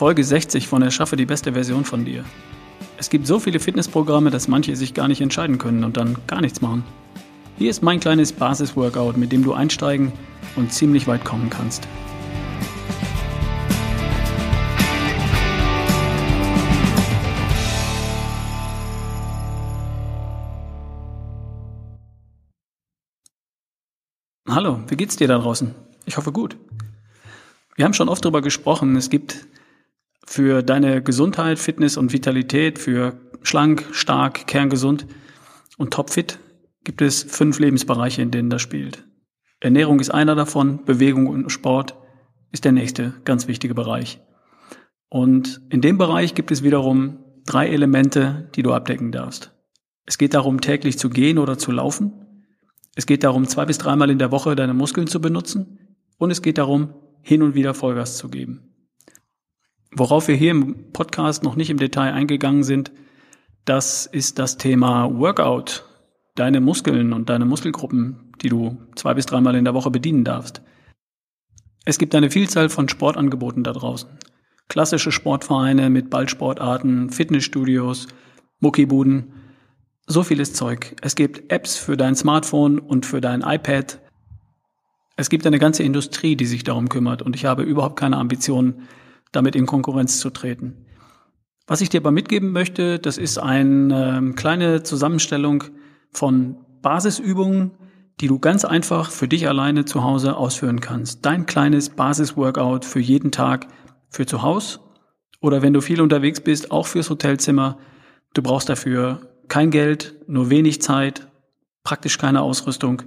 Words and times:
Folge 0.00 0.24
60 0.24 0.66
von 0.66 0.80
Erschaffe 0.80 1.14
die 1.16 1.26
beste 1.26 1.52
Version 1.52 1.84
von 1.84 2.06
dir. 2.06 2.24
Es 2.96 3.10
gibt 3.10 3.26
so 3.26 3.38
viele 3.38 3.60
Fitnessprogramme, 3.60 4.30
dass 4.30 4.48
manche 4.48 4.74
sich 4.74 4.94
gar 4.94 5.08
nicht 5.08 5.20
entscheiden 5.20 5.58
können 5.58 5.84
und 5.84 5.98
dann 5.98 6.16
gar 6.26 6.40
nichts 6.40 6.62
machen. 6.62 6.84
Hier 7.58 7.68
ist 7.68 7.82
mein 7.82 8.00
kleines 8.00 8.32
Basis-Workout, 8.32 9.18
mit 9.18 9.30
dem 9.30 9.44
du 9.44 9.52
einsteigen 9.52 10.10
und 10.56 10.72
ziemlich 10.72 11.06
weit 11.06 11.22
kommen 11.26 11.50
kannst. 11.50 11.86
Hallo, 24.48 24.80
wie 24.88 24.96
geht's 24.96 25.16
dir 25.16 25.28
da 25.28 25.36
draußen? 25.36 25.74
Ich 26.06 26.16
hoffe 26.16 26.32
gut. 26.32 26.56
Wir 27.76 27.84
haben 27.84 27.92
schon 27.92 28.08
oft 28.08 28.24
darüber 28.24 28.40
gesprochen, 28.40 28.96
es 28.96 29.10
gibt 29.10 29.46
für 30.30 30.62
deine 30.62 31.02
Gesundheit, 31.02 31.58
Fitness 31.58 31.96
und 31.96 32.12
Vitalität, 32.12 32.78
für 32.78 33.18
schlank, 33.42 33.84
stark, 33.90 34.46
kerngesund 34.46 35.08
und 35.76 35.92
topfit 35.92 36.38
gibt 36.84 37.02
es 37.02 37.24
fünf 37.24 37.58
Lebensbereiche, 37.58 38.22
in 38.22 38.30
denen 38.30 38.48
das 38.48 38.62
spielt. 38.62 39.04
Ernährung 39.58 39.98
ist 39.98 40.10
einer 40.10 40.36
davon, 40.36 40.84
Bewegung 40.84 41.26
und 41.26 41.50
Sport 41.50 41.96
ist 42.52 42.64
der 42.64 42.70
nächste 42.70 43.14
ganz 43.24 43.48
wichtige 43.48 43.74
Bereich. 43.74 44.20
Und 45.08 45.62
in 45.68 45.80
dem 45.80 45.98
Bereich 45.98 46.36
gibt 46.36 46.52
es 46.52 46.62
wiederum 46.62 47.18
drei 47.44 47.68
Elemente, 47.68 48.48
die 48.54 48.62
du 48.62 48.72
abdecken 48.72 49.10
darfst. 49.10 49.52
Es 50.06 50.16
geht 50.16 50.34
darum, 50.34 50.60
täglich 50.60 50.96
zu 50.96 51.10
gehen 51.10 51.38
oder 51.38 51.58
zu 51.58 51.72
laufen. 51.72 52.46
Es 52.94 53.06
geht 53.06 53.24
darum, 53.24 53.48
zwei 53.48 53.64
bis 53.64 53.78
dreimal 53.78 54.10
in 54.10 54.20
der 54.20 54.30
Woche 54.30 54.54
deine 54.54 54.74
Muskeln 54.74 55.08
zu 55.08 55.20
benutzen. 55.20 55.96
Und 56.18 56.30
es 56.30 56.40
geht 56.40 56.58
darum, 56.58 56.94
hin 57.20 57.42
und 57.42 57.56
wieder 57.56 57.74
Vollgas 57.74 58.16
zu 58.16 58.28
geben. 58.28 58.69
Worauf 59.92 60.28
wir 60.28 60.36
hier 60.36 60.52
im 60.52 60.92
Podcast 60.92 61.42
noch 61.42 61.56
nicht 61.56 61.70
im 61.70 61.78
Detail 61.78 62.12
eingegangen 62.12 62.62
sind, 62.62 62.92
das 63.64 64.06
ist 64.06 64.38
das 64.38 64.56
Thema 64.56 65.18
Workout, 65.18 65.84
deine 66.36 66.60
Muskeln 66.60 67.12
und 67.12 67.28
deine 67.28 67.44
Muskelgruppen, 67.44 68.32
die 68.40 68.48
du 68.48 68.78
zwei 68.94 69.14
bis 69.14 69.26
dreimal 69.26 69.56
in 69.56 69.64
der 69.64 69.74
Woche 69.74 69.90
bedienen 69.90 70.24
darfst. 70.24 70.62
Es 71.84 71.98
gibt 71.98 72.14
eine 72.14 72.30
Vielzahl 72.30 72.68
von 72.68 72.88
Sportangeboten 72.88 73.64
da 73.64 73.72
draußen. 73.72 74.08
Klassische 74.68 75.10
Sportvereine 75.10 75.90
mit 75.90 76.08
Ballsportarten, 76.08 77.10
Fitnessstudios, 77.10 78.06
Muckibuden, 78.60 79.32
so 80.06 80.22
vieles 80.22 80.52
Zeug. 80.52 80.94
Es 81.02 81.16
gibt 81.16 81.50
Apps 81.50 81.76
für 81.76 81.96
dein 81.96 82.14
Smartphone 82.14 82.78
und 82.78 83.06
für 83.06 83.20
dein 83.20 83.40
iPad. 83.40 84.00
Es 85.16 85.30
gibt 85.30 85.46
eine 85.46 85.58
ganze 85.58 85.82
Industrie, 85.82 86.36
die 86.36 86.46
sich 86.46 86.62
darum 86.62 86.88
kümmert 86.88 87.22
und 87.22 87.34
ich 87.34 87.44
habe 87.44 87.64
überhaupt 87.64 87.98
keine 87.98 88.18
Ambitionen, 88.18 88.88
damit 89.32 89.54
in 89.54 89.66
Konkurrenz 89.66 90.18
zu 90.18 90.30
treten. 90.30 90.86
Was 91.66 91.80
ich 91.80 91.88
dir 91.88 92.00
aber 92.00 92.10
mitgeben 92.10 92.52
möchte, 92.52 92.98
das 92.98 93.16
ist 93.16 93.38
eine 93.38 94.16
ähm, 94.18 94.34
kleine 94.34 94.82
Zusammenstellung 94.82 95.64
von 96.10 96.56
Basisübungen, 96.82 97.72
die 98.20 98.26
du 98.26 98.38
ganz 98.38 98.64
einfach 98.64 99.10
für 99.10 99.28
dich 99.28 99.48
alleine 99.48 99.84
zu 99.84 100.02
Hause 100.02 100.36
ausführen 100.36 100.80
kannst. 100.80 101.24
Dein 101.24 101.46
kleines 101.46 101.90
Basisworkout 101.90 102.84
für 102.84 103.00
jeden 103.00 103.30
Tag 103.30 103.68
für 104.08 104.26
zu 104.26 104.42
Hause 104.42 104.80
oder 105.40 105.62
wenn 105.62 105.72
du 105.72 105.80
viel 105.80 106.00
unterwegs 106.00 106.40
bist, 106.40 106.70
auch 106.70 106.86
fürs 106.86 107.08
Hotelzimmer. 107.08 107.78
Du 108.34 108.42
brauchst 108.42 108.68
dafür 108.68 109.20
kein 109.48 109.70
Geld, 109.70 110.16
nur 110.26 110.50
wenig 110.50 110.82
Zeit, 110.82 111.28
praktisch 111.82 112.18
keine 112.18 112.42
Ausrüstung. 112.42 113.02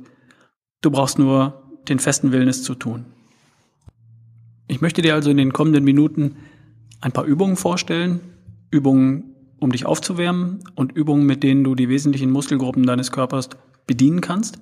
Du 0.82 0.90
brauchst 0.90 1.20
nur 1.20 1.64
den 1.88 2.00
festen 2.00 2.32
Willen, 2.32 2.48
es 2.48 2.64
zu 2.64 2.76
tun. 2.76 3.13
Ich 4.68 4.82
möchte 4.82 5.02
dir 5.02 5.14
also 5.14 5.30
in 5.30 5.38
den 5.38 5.54
kommenden 5.54 5.84
Minuten 5.84 6.38
ein 7.02 7.12
paar 7.12 7.26
Übungen 7.26 7.56
vorstellen. 7.56 8.22
Übungen, 8.72 9.36
um 9.60 9.72
dich 9.72 9.86
aufzuwärmen 9.86 10.64
und 10.76 10.94
Übungen, 10.94 11.26
mit 11.26 11.44
denen 11.44 11.64
du 11.64 11.76
die 11.76 11.90
wesentlichen 11.90 12.32
Muskelgruppen 12.32 12.86
deines 12.86 13.12
Körpers 13.12 13.50
bedienen 13.86 14.22
kannst. 14.22 14.60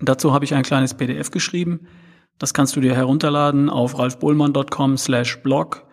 dazu 0.00 0.32
habe 0.32 0.44
ich 0.44 0.54
ein 0.54 0.62
kleines 0.62 0.94
PDF 0.94 1.30
geschrieben. 1.30 1.86
Das 2.38 2.54
kannst 2.54 2.76
du 2.76 2.80
dir 2.80 2.94
herunterladen 2.94 3.68
auf 3.68 3.98
ralfbohlmann.com 3.98 4.96
slash 4.96 5.42
blog. 5.42 5.86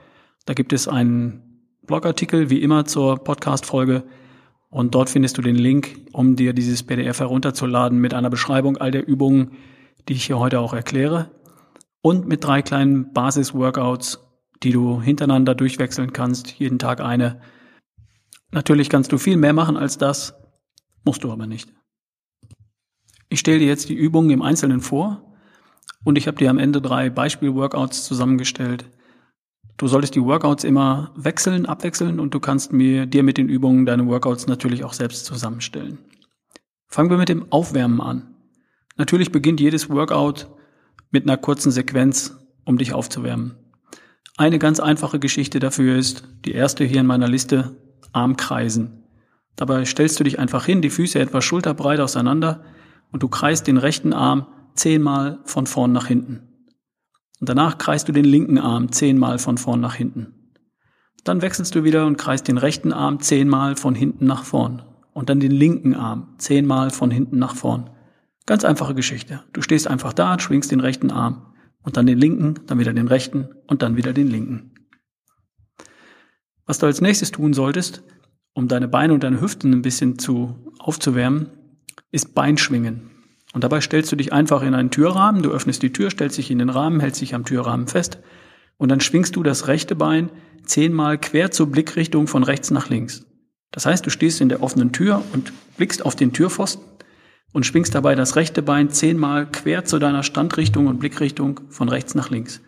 Da 0.46 0.54
gibt 0.54 0.74
es 0.74 0.88
einen 0.88 1.42
Blogartikel, 1.88 2.50
wie 2.50 2.62
immer, 2.62 2.86
zur 2.86 3.24
Podcast-Folge. 3.24 4.04
Und 4.70 4.94
dort 4.94 5.10
findest 5.10 5.38
du 5.38 5.42
den 5.42 5.56
Link, 5.56 5.96
um 6.12 6.36
dir 6.36 6.54
dieses 6.54 6.84
PDF 6.84 7.20
herunterzuladen 7.20 8.00
mit 8.00 8.14
einer 8.14 8.30
Beschreibung 8.30 8.78
all 8.78 8.92
der 8.92 9.08
Übungen, 9.08 9.52
die 10.08 10.14
ich 10.14 10.26
hier 10.26 10.38
heute 10.38 10.60
auch 10.60 10.74
erkläre 10.74 11.32
und 12.06 12.28
mit 12.28 12.44
drei 12.44 12.62
kleinen 12.62 13.14
Basis-Workouts, 13.14 14.20
die 14.62 14.72
du 14.72 15.02
hintereinander 15.02 15.56
durchwechseln 15.56 16.14
kannst, 16.14 16.52
jeden 16.52 16.78
Tag 16.78 17.02
eine. 17.02 17.42
Natürlich 18.52 18.92
kannst 18.92 19.12
du 19.12 19.18
viel 19.18 19.38
mehr 19.38 19.54
machen 19.54 19.76
als 19.76 19.98
das, 19.98 20.36
musst 21.04 21.24
du 21.24 21.32
aber 21.32 21.48
nicht. 21.48 21.74
Ich 23.28 23.40
stelle 23.40 23.58
dir 23.58 23.66
jetzt 23.66 23.90
die 23.90 23.96
Übungen 23.96 24.30
im 24.30 24.44
Einzelnen 24.44 24.82
vor 24.82 25.36
und 26.04 26.20
ich 26.20 26.28
habe 26.28 26.38
dir 26.38 26.52
am 26.52 26.60
Ende 26.60 26.80
drei 26.80 27.10
Beispiel-Workouts 27.10 28.04
zusammengestellt. 28.04 28.86
Du 29.78 29.88
solltest 29.88 30.14
die 30.14 30.22
Workouts 30.22 30.64
immer 30.64 31.12
wechseln, 31.16 31.66
abwechseln 31.66 32.20
und 32.20 32.36
du 32.36 32.40
kannst 32.40 32.72
mir 32.72 33.08
dir 33.08 33.24
mit 33.24 33.40
den 33.40 33.50
Übungen 33.50 33.88
deine 33.88 34.06
Workouts 34.06 34.46
natürlich 34.46 34.84
auch 34.84 34.94
selbst 34.94 35.26
zusammenstellen. 35.26 35.98
Fangen 36.86 37.10
wir 37.10 37.18
mit 37.18 37.30
dem 37.30 37.52
Aufwärmen 37.52 38.00
an. 38.00 38.36
Natürlich 38.96 39.32
beginnt 39.32 39.60
jedes 39.60 39.90
Workout 39.90 40.52
mit 41.16 41.24
einer 41.24 41.38
kurzen 41.38 41.72
Sequenz, 41.72 42.36
um 42.66 42.78
dich 42.78 42.92
aufzuwärmen. 42.92 43.56
Eine 44.36 44.60
ganz 44.60 44.82
einfache 44.82 45.18
Geschichte 45.18 45.60
dafür 45.60 45.98
ist, 45.98 46.28
die 46.44 46.52
erste 46.52 46.84
hier 46.84 47.00
in 47.00 47.08
meiner 47.08 47.30
Liste, 47.30 47.78
Armkreisen. 48.12 49.02
Dabei 49.56 49.86
stellst 49.86 50.20
du 50.20 50.26
dich 50.26 50.40
einfach 50.40 50.66
hin, 50.66 50.82
die 50.82 50.90
Füße 50.90 51.18
etwa 51.18 51.42
schulterbreit 51.42 52.02
auseinander 52.02 52.66
und 53.14 53.24
du 53.24 53.30
kreist 53.30 53.66
den 53.66 53.78
rechten 53.78 54.12
Arm 54.12 54.48
zehnmal 54.74 55.40
von 55.46 55.68
vorn 55.68 55.94
nach 55.94 56.08
hinten. 56.08 56.42
Und 57.40 57.48
danach 57.48 57.78
kreist 57.78 58.10
du 58.10 58.12
den 58.12 58.26
linken 58.26 58.58
Arm 58.58 58.92
zehnmal 58.92 59.40
von 59.40 59.58
vorn 59.58 59.80
nach 59.80 59.96
hinten. 59.96 60.34
Dann 61.24 61.42
wechselst 61.42 61.76
du 61.76 61.86
wieder 61.86 62.06
und 62.08 62.18
kreist 62.18 62.50
den 62.50 62.58
rechten 62.58 62.92
Arm 62.92 63.22
zehnmal 63.22 63.78
von 63.78 63.96
hinten 63.96 64.26
nach 64.26 64.44
vorn. 64.44 64.82
Und 65.14 65.30
dann 65.30 65.40
den 65.40 65.52
linken 65.52 65.96
Arm 65.96 66.34
zehnmal 66.40 66.90
von 66.90 67.10
hinten 67.10 67.40
nach 67.40 67.56
vorn. 67.56 67.90
Ganz 68.46 68.64
einfache 68.64 68.94
Geschichte. 68.94 69.44
Du 69.54 69.62
stehst 69.62 69.88
einfach 69.88 70.14
da, 70.14 70.40
schwingst 70.40 70.72
den 70.72 70.80
rechten 70.80 71.10
Arm 71.12 71.54
und 71.82 71.98
dann 71.98 72.06
den 72.06 72.20
linken, 72.20 72.60
dann 72.68 72.78
wieder 72.78 72.94
den 72.94 73.08
rechten 73.08 73.50
und 73.68 73.82
dann 73.82 73.96
wieder 73.96 74.14
den 74.14 74.28
linken. 74.28 74.72
Was 76.66 76.78
du 76.78 76.86
als 76.86 77.02
nächstes 77.02 77.32
tun 77.32 77.54
solltest, 77.54 78.04
um 78.54 78.68
deine 78.68 78.88
Beine 78.88 79.14
und 79.14 79.24
deine 79.24 79.42
Hüften 79.42 79.72
ein 79.74 79.82
bisschen 79.82 80.20
zu 80.20 80.72
aufzuwärmen, 80.80 81.50
ist 82.12 82.36
Beinschwingen. 82.36 83.12
Und 83.54 83.64
dabei 83.64 83.82
stellst 83.82 84.12
du 84.12 84.16
dich 84.16 84.32
einfach 84.32 84.62
in 84.62 84.76
einen 84.76 84.92
Türrahmen, 84.92 85.42
du 85.42 85.52
öffnest 85.52 85.82
die 85.82 85.94
Tür, 85.94 86.12
stellst 86.12 86.38
dich 86.38 86.52
in 86.52 86.60
den 86.60 86.70
Rahmen, 86.70 87.00
hältst 87.00 87.22
dich 87.22 87.34
am 87.34 87.46
Türrahmen 87.46 87.88
fest 87.88 88.20
und 88.78 88.90
dann 88.90 89.02
schwingst 89.02 89.36
du 89.36 89.44
das 89.44 89.68
rechte 89.68 89.96
Bein 89.96 90.30
zehnmal 90.64 91.18
quer 91.18 91.52
zur 91.52 91.72
Blickrichtung 91.72 92.28
von 92.28 92.44
rechts 92.44 92.70
nach 92.70 92.90
links. 92.90 93.26
Das 93.72 93.86
heißt, 93.86 94.06
du 94.06 94.10
stehst 94.10 94.42
in 94.42 94.50
der 94.50 94.62
offenen 94.62 94.92
Tür 94.92 95.24
und 95.34 95.52
blickst 95.78 96.06
auf 96.06 96.16
den 96.16 96.34
Türpfosten 96.34 96.84
und 97.54 97.66
schwingst 97.66 97.96
dabei 97.96 98.16
das 98.16 98.36
rechte 98.36 98.62
Bein 98.62 98.90
zehnmal 98.90 99.50
quer 99.50 99.86
zu 99.86 100.00
deiner 100.00 100.24
Standrichtung 100.24 100.88
und 100.88 101.00
Blickrichtung 101.00 101.62
von 101.70 101.90
rechts 101.90 102.16
nach 102.16 102.30
links. 102.30 102.62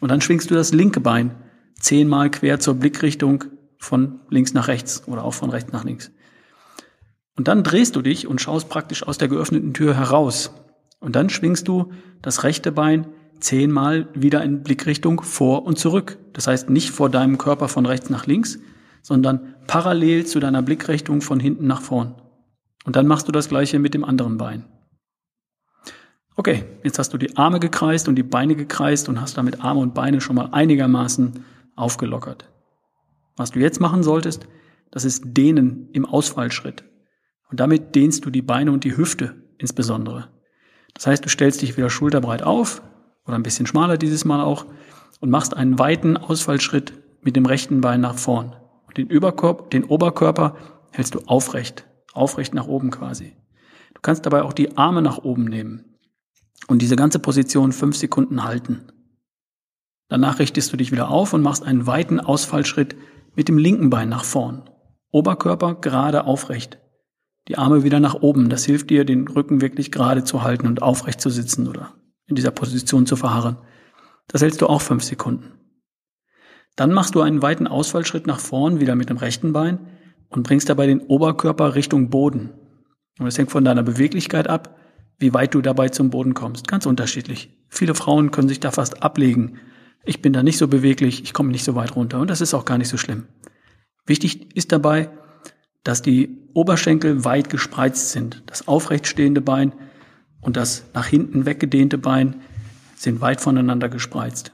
Und 0.00 0.10
dann 0.10 0.20
schwingst 0.20 0.50
du 0.50 0.54
das 0.54 0.72
linke 0.72 1.00
Bein 1.00 1.34
zehnmal 1.78 2.30
quer 2.30 2.60
zur 2.60 2.74
Blickrichtung 2.74 3.44
von 3.78 4.20
links 4.30 4.54
nach 4.54 4.68
rechts 4.68 5.06
oder 5.06 5.24
auch 5.24 5.34
von 5.34 5.50
rechts 5.50 5.72
nach 5.72 5.84
links. 5.84 6.10
Und 7.36 7.48
dann 7.48 7.62
drehst 7.62 7.96
du 7.96 8.02
dich 8.02 8.26
und 8.26 8.40
schaust 8.40 8.68
praktisch 8.68 9.02
aus 9.02 9.18
der 9.18 9.28
geöffneten 9.28 9.74
Tür 9.74 9.94
heraus. 9.94 10.52
Und 11.00 11.16
dann 11.16 11.28
schwingst 11.28 11.68
du 11.68 11.92
das 12.22 12.44
rechte 12.44 12.72
Bein 12.72 13.08
zehnmal 13.40 14.08
wieder 14.14 14.42
in 14.42 14.62
Blickrichtung 14.62 15.20
vor 15.20 15.64
und 15.64 15.78
zurück. 15.78 16.18
Das 16.32 16.46
heißt 16.46 16.70
nicht 16.70 16.90
vor 16.90 17.10
deinem 17.10 17.36
Körper 17.36 17.68
von 17.68 17.84
rechts 17.86 18.08
nach 18.08 18.26
links, 18.26 18.58
sondern 19.02 19.54
parallel 19.66 20.24
zu 20.24 20.40
deiner 20.40 20.62
Blickrichtung 20.62 21.20
von 21.20 21.40
hinten 21.40 21.66
nach 21.66 21.82
vorn. 21.82 22.14
Und 22.84 22.96
dann 22.96 23.06
machst 23.06 23.26
du 23.26 23.32
das 23.32 23.48
gleiche 23.48 23.78
mit 23.78 23.94
dem 23.94 24.04
anderen 24.04 24.36
Bein. 24.36 24.64
Okay, 26.36 26.64
jetzt 26.82 26.98
hast 26.98 27.12
du 27.12 27.18
die 27.18 27.36
Arme 27.36 27.60
gekreist 27.60 28.08
und 28.08 28.16
die 28.16 28.22
Beine 28.22 28.56
gekreist 28.56 29.08
und 29.08 29.20
hast 29.20 29.38
damit 29.38 29.64
Arme 29.64 29.80
und 29.80 29.94
Beine 29.94 30.20
schon 30.20 30.36
mal 30.36 30.48
einigermaßen 30.52 31.44
aufgelockert. 31.76 32.50
Was 33.36 33.52
du 33.52 33.60
jetzt 33.60 33.80
machen 33.80 34.02
solltest, 34.02 34.46
das 34.90 35.04
ist 35.04 35.22
Dehnen 35.26 35.88
im 35.92 36.04
Ausfallschritt. 36.04 36.84
Und 37.50 37.60
damit 37.60 37.94
dehnst 37.94 38.24
du 38.24 38.30
die 38.30 38.42
Beine 38.42 38.72
und 38.72 38.84
die 38.84 38.96
Hüfte 38.96 39.36
insbesondere. 39.58 40.28
Das 40.92 41.06
heißt, 41.06 41.24
du 41.24 41.28
stellst 41.28 41.62
dich 41.62 41.76
wieder 41.76 41.90
schulterbreit 41.90 42.42
auf 42.42 42.82
oder 43.26 43.36
ein 43.36 43.42
bisschen 43.42 43.66
schmaler 43.66 43.96
dieses 43.96 44.24
Mal 44.24 44.42
auch 44.42 44.66
und 45.20 45.30
machst 45.30 45.56
einen 45.56 45.78
weiten 45.78 46.16
Ausfallschritt 46.16 46.94
mit 47.22 47.36
dem 47.36 47.46
rechten 47.46 47.80
Bein 47.80 48.00
nach 48.00 48.18
vorn. 48.18 48.54
Und 48.86 48.98
den, 48.98 49.08
Überkörper, 49.08 49.68
den 49.68 49.84
Oberkörper 49.84 50.56
hältst 50.90 51.14
du 51.14 51.20
aufrecht 51.26 51.86
aufrecht 52.14 52.54
nach 52.54 52.66
oben 52.66 52.90
quasi. 52.90 53.36
Du 53.94 54.00
kannst 54.00 54.26
dabei 54.26 54.42
auch 54.42 54.52
die 54.52 54.76
Arme 54.76 55.02
nach 55.02 55.18
oben 55.18 55.44
nehmen 55.44 55.96
und 56.66 56.80
diese 56.82 56.96
ganze 56.96 57.18
Position 57.18 57.72
fünf 57.72 57.96
Sekunden 57.96 58.44
halten. 58.44 58.92
Danach 60.08 60.38
richtest 60.38 60.72
du 60.72 60.76
dich 60.76 60.92
wieder 60.92 61.08
auf 61.08 61.32
und 61.32 61.42
machst 61.42 61.64
einen 61.64 61.86
weiten 61.86 62.20
Ausfallschritt 62.20 62.96
mit 63.34 63.48
dem 63.48 63.58
linken 63.58 63.90
Bein 63.90 64.08
nach 64.08 64.24
vorn. 64.24 64.68
Oberkörper 65.10 65.76
gerade 65.76 66.24
aufrecht. 66.24 66.78
Die 67.48 67.58
Arme 67.58 67.82
wieder 67.82 68.00
nach 68.00 68.14
oben. 68.14 68.48
Das 68.48 68.64
hilft 68.64 68.90
dir, 68.90 69.04
den 69.04 69.28
Rücken 69.28 69.60
wirklich 69.60 69.92
gerade 69.92 70.24
zu 70.24 70.42
halten 70.42 70.66
und 70.66 70.82
aufrecht 70.82 71.20
zu 71.20 71.30
sitzen 71.30 71.68
oder 71.68 71.94
in 72.26 72.36
dieser 72.36 72.50
Position 72.50 73.06
zu 73.06 73.16
verharren. 73.16 73.58
Das 74.28 74.42
hältst 74.42 74.60
du 74.62 74.66
auch 74.66 74.80
fünf 74.80 75.02
Sekunden. 75.02 75.52
Dann 76.76 76.92
machst 76.92 77.14
du 77.14 77.20
einen 77.20 77.42
weiten 77.42 77.66
Ausfallschritt 77.66 78.26
nach 78.26 78.40
vorn, 78.40 78.80
wieder 78.80 78.94
mit 78.94 79.10
dem 79.10 79.18
rechten 79.18 79.52
Bein 79.52 79.78
und 80.34 80.42
bringst 80.42 80.68
dabei 80.68 80.86
den 80.86 81.00
Oberkörper 81.00 81.74
Richtung 81.74 82.10
Boden. 82.10 82.50
Und 83.18 83.26
es 83.26 83.38
hängt 83.38 83.52
von 83.52 83.64
deiner 83.64 83.82
Beweglichkeit 83.82 84.48
ab, 84.48 84.76
wie 85.18 85.32
weit 85.32 85.54
du 85.54 85.60
dabei 85.60 85.88
zum 85.88 86.10
Boden 86.10 86.34
kommst. 86.34 86.66
Ganz 86.66 86.86
unterschiedlich. 86.86 87.56
Viele 87.68 87.94
Frauen 87.94 88.30
können 88.30 88.48
sich 88.48 88.60
da 88.60 88.70
fast 88.72 89.02
ablegen. 89.02 89.58
Ich 90.04 90.20
bin 90.20 90.32
da 90.32 90.42
nicht 90.42 90.58
so 90.58 90.68
beweglich, 90.68 91.22
ich 91.22 91.32
komme 91.32 91.50
nicht 91.50 91.64
so 91.64 91.76
weit 91.76 91.96
runter 91.96 92.20
und 92.20 92.28
das 92.28 92.40
ist 92.40 92.52
auch 92.52 92.64
gar 92.64 92.78
nicht 92.78 92.88
so 92.88 92.96
schlimm. 92.96 93.26
Wichtig 94.06 94.54
ist 94.56 94.72
dabei, 94.72 95.08
dass 95.82 96.02
die 96.02 96.36
Oberschenkel 96.52 97.24
weit 97.24 97.48
gespreizt 97.48 98.10
sind. 98.10 98.42
Das 98.46 98.68
aufrecht 98.68 99.06
stehende 99.06 99.40
Bein 99.40 99.72
und 100.40 100.56
das 100.56 100.84
nach 100.94 101.06
hinten 101.06 101.46
weggedehnte 101.46 101.96
Bein 101.96 102.42
sind 102.96 103.20
weit 103.20 103.40
voneinander 103.40 103.88
gespreizt. 103.88 104.52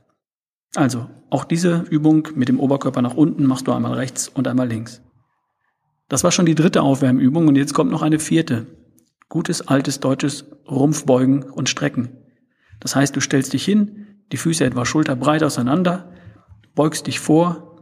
Also, 0.77 1.09
auch 1.31 1.45
diese 1.45 1.85
Übung 1.91 2.29
mit 2.35 2.49
dem 2.49 2.61
Oberkörper 2.61 3.03
nach 3.03 3.15
unten 3.15 3.45
machst 3.47 3.67
du 3.67 3.73
einmal 3.73 3.95
rechts 3.95 4.29
und 4.29 4.47
einmal 4.47 4.69
links. 4.69 5.03
Das 6.11 6.25
war 6.25 6.33
schon 6.33 6.45
die 6.45 6.57
dritte 6.57 6.83
Aufwärmübung 6.83 7.47
und 7.47 7.55
jetzt 7.55 7.73
kommt 7.73 7.93
noch 7.93 8.03
eine 8.03 8.19
vierte. 8.19 8.67
Gutes 9.29 9.69
altes 9.69 10.01
deutsches 10.01 10.45
Rumpfbeugen 10.69 11.45
und 11.45 11.69
Strecken. 11.69 12.09
Das 12.81 12.97
heißt, 12.97 13.15
du 13.15 13.21
stellst 13.21 13.53
dich 13.53 13.65
hin, 13.65 14.09
die 14.33 14.37
Füße 14.37 14.65
etwa 14.65 14.85
schulterbreit 14.85 15.45
auseinander, 15.45 16.11
beugst 16.75 17.07
dich 17.07 17.21
vor 17.21 17.77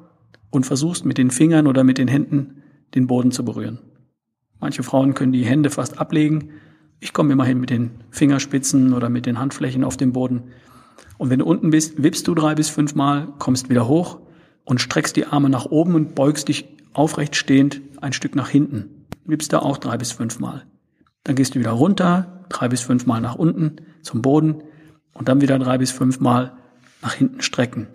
und 0.51 0.67
versuchst 0.67 1.07
mit 1.07 1.17
den 1.17 1.31
Fingern 1.31 1.67
oder 1.67 1.85
mit 1.85 1.97
den 1.97 2.07
Händen 2.07 2.63
den 2.95 3.07
Boden 3.07 3.31
zu 3.31 3.47
berühren. 3.47 3.79
Manche 4.61 4.83
Frauen 4.83 5.15
können 5.15 5.33
die 5.33 5.47
Hände 5.47 5.71
fast 5.71 5.99
ablegen. 5.99 6.51
Ich 7.01 7.15
komme 7.15 7.33
immerhin 7.33 7.59
mit 7.59 7.71
den 7.71 7.93
Fingerspitzen 8.11 8.93
oder 8.93 9.09
mit 9.09 9.25
den 9.25 9.39
Handflächen 9.39 9.85
auf 9.85 9.97
dem 9.97 10.13
Boden. 10.13 10.51
Und 11.17 11.31
wenn 11.31 11.39
du 11.39 11.47
unten 11.47 11.71
bist, 11.71 12.03
wippst 12.03 12.29
du 12.29 12.35
drei 12.35 12.55
bis 12.55 12.69
fünf 12.69 12.95
Mal, 12.95 13.29
kommst 13.39 13.71
wieder 13.71 13.89
hoch 13.89 14.19
und 14.65 14.83
streckst 14.83 15.17
die 15.17 15.25
Arme 15.25 15.49
nach 15.49 15.65
oben 15.65 15.95
und 15.95 16.15
beugst 16.15 16.49
dich 16.49 16.78
aufrecht 16.93 17.37
stehend 17.37 17.81
ein 18.01 18.13
Stück 18.13 18.35
nach 18.35 18.49
hinten. 18.49 19.07
Wippst 19.25 19.53
da 19.53 19.59
auch 19.59 19.79
drei 19.79 19.97
bis 19.97 20.13
fünf 20.13 20.39
Mal. 20.39 20.67
Dann 21.25 21.37
gehst 21.37 21.55
du 21.55 21.59
wieder 21.59 21.73
runter, 21.73 22.45
drei 22.49 22.69
bis 22.69 22.81
fünf 22.81 23.07
Mal 23.07 23.21
nach 23.21 23.35
unten 23.35 23.77
zum 24.03 24.23
Boden 24.23 24.63
und 25.15 25.29
dann 25.29 25.41
wieder 25.41 25.59
drei 25.59 25.79
bis 25.79 25.91
fünf 25.91 26.21
Mal 26.21 26.57
nach 27.03 27.15
hinten 27.15 27.43
strecken. 27.43 27.89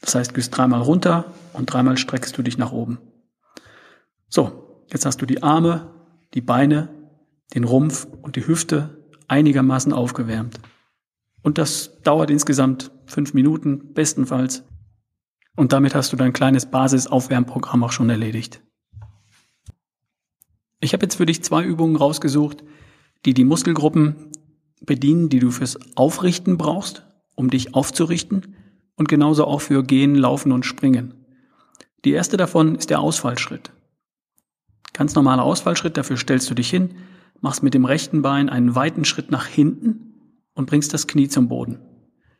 Das 0.00 0.14
heißt, 0.14 0.34
gehst 0.34 0.56
dreimal 0.56 0.80
runter 0.80 1.32
und 1.52 1.72
dreimal 1.72 1.96
streckst 1.96 2.38
du 2.38 2.42
dich 2.42 2.56
nach 2.56 2.72
oben. 2.72 2.98
So, 4.28 4.84
jetzt 4.90 5.06
hast 5.06 5.20
du 5.20 5.26
die 5.26 5.42
Arme, 5.42 5.90
die 6.34 6.40
Beine, 6.40 6.88
den 7.54 7.64
Rumpf 7.64 8.06
und 8.22 8.36
die 8.36 8.46
Hüfte 8.46 9.02
einigermaßen 9.26 9.92
aufgewärmt. 9.92 10.60
Und 11.42 11.58
das 11.58 12.00
dauert 12.02 12.30
insgesamt 12.30 12.90
fünf 13.06 13.34
Minuten, 13.34 13.94
bestenfalls. 13.94 14.64
Und 15.58 15.72
damit 15.72 15.96
hast 15.96 16.12
du 16.12 16.16
dein 16.16 16.32
kleines 16.32 16.66
Basisaufwärmprogramm 16.66 17.82
auch 17.82 17.90
schon 17.90 18.10
erledigt. 18.10 18.62
Ich 20.78 20.92
habe 20.92 21.02
jetzt 21.02 21.16
für 21.16 21.26
dich 21.26 21.42
zwei 21.42 21.64
Übungen 21.64 21.96
rausgesucht, 21.96 22.62
die 23.24 23.34
die 23.34 23.42
Muskelgruppen 23.42 24.30
bedienen, 24.82 25.30
die 25.30 25.40
du 25.40 25.50
fürs 25.50 25.76
Aufrichten 25.96 26.58
brauchst, 26.58 27.04
um 27.34 27.50
dich 27.50 27.74
aufzurichten 27.74 28.54
und 28.94 29.08
genauso 29.08 29.46
auch 29.46 29.60
für 29.60 29.82
Gehen, 29.82 30.14
Laufen 30.14 30.52
und 30.52 30.64
Springen. 30.64 31.14
Die 32.04 32.12
erste 32.12 32.36
davon 32.36 32.76
ist 32.76 32.90
der 32.90 33.00
Ausfallschritt. 33.00 33.72
Ganz 34.92 35.16
normaler 35.16 35.42
Ausfallschritt, 35.42 35.96
dafür 35.96 36.18
stellst 36.18 36.48
du 36.48 36.54
dich 36.54 36.70
hin, 36.70 36.94
machst 37.40 37.64
mit 37.64 37.74
dem 37.74 37.84
rechten 37.84 38.22
Bein 38.22 38.48
einen 38.48 38.76
weiten 38.76 39.04
Schritt 39.04 39.32
nach 39.32 39.46
hinten 39.46 40.38
und 40.54 40.66
bringst 40.66 40.94
das 40.94 41.08
Knie 41.08 41.26
zum 41.26 41.48
Boden. 41.48 41.80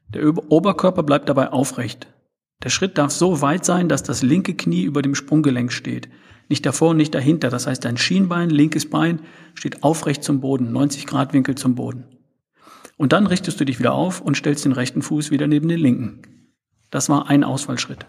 Der 0.06 0.24
Oberkörper 0.52 1.02
bleibt 1.02 1.28
dabei 1.28 1.50
aufrecht. 1.50 2.06
Der 2.64 2.70
Schritt 2.70 2.98
darf 2.98 3.12
so 3.12 3.40
weit 3.40 3.64
sein, 3.64 3.88
dass 3.88 4.02
das 4.02 4.22
linke 4.22 4.54
Knie 4.54 4.82
über 4.82 5.02
dem 5.02 5.14
Sprunggelenk 5.14 5.72
steht. 5.72 6.08
Nicht 6.48 6.66
davor 6.66 6.90
und 6.90 6.96
nicht 6.96 7.14
dahinter. 7.14 7.50
Das 7.50 7.66
heißt, 7.66 7.84
dein 7.84 7.96
Schienbein, 7.96 8.50
linkes 8.50 8.90
Bein 8.90 9.20
steht 9.54 9.82
aufrecht 9.82 10.24
zum 10.24 10.40
Boden, 10.40 10.72
90 10.72 11.06
Grad 11.06 11.32
Winkel 11.32 11.54
zum 11.54 11.74
Boden. 11.74 12.04
Und 12.96 13.12
dann 13.12 13.26
richtest 13.26 13.60
du 13.60 13.64
dich 13.64 13.78
wieder 13.78 13.92
auf 13.92 14.20
und 14.20 14.36
stellst 14.36 14.64
den 14.64 14.72
rechten 14.72 15.02
Fuß 15.02 15.30
wieder 15.30 15.46
neben 15.46 15.68
den 15.68 15.78
linken. 15.78 16.22
Das 16.90 17.08
war 17.08 17.28
ein 17.28 17.44
Ausfallschritt. 17.44 18.06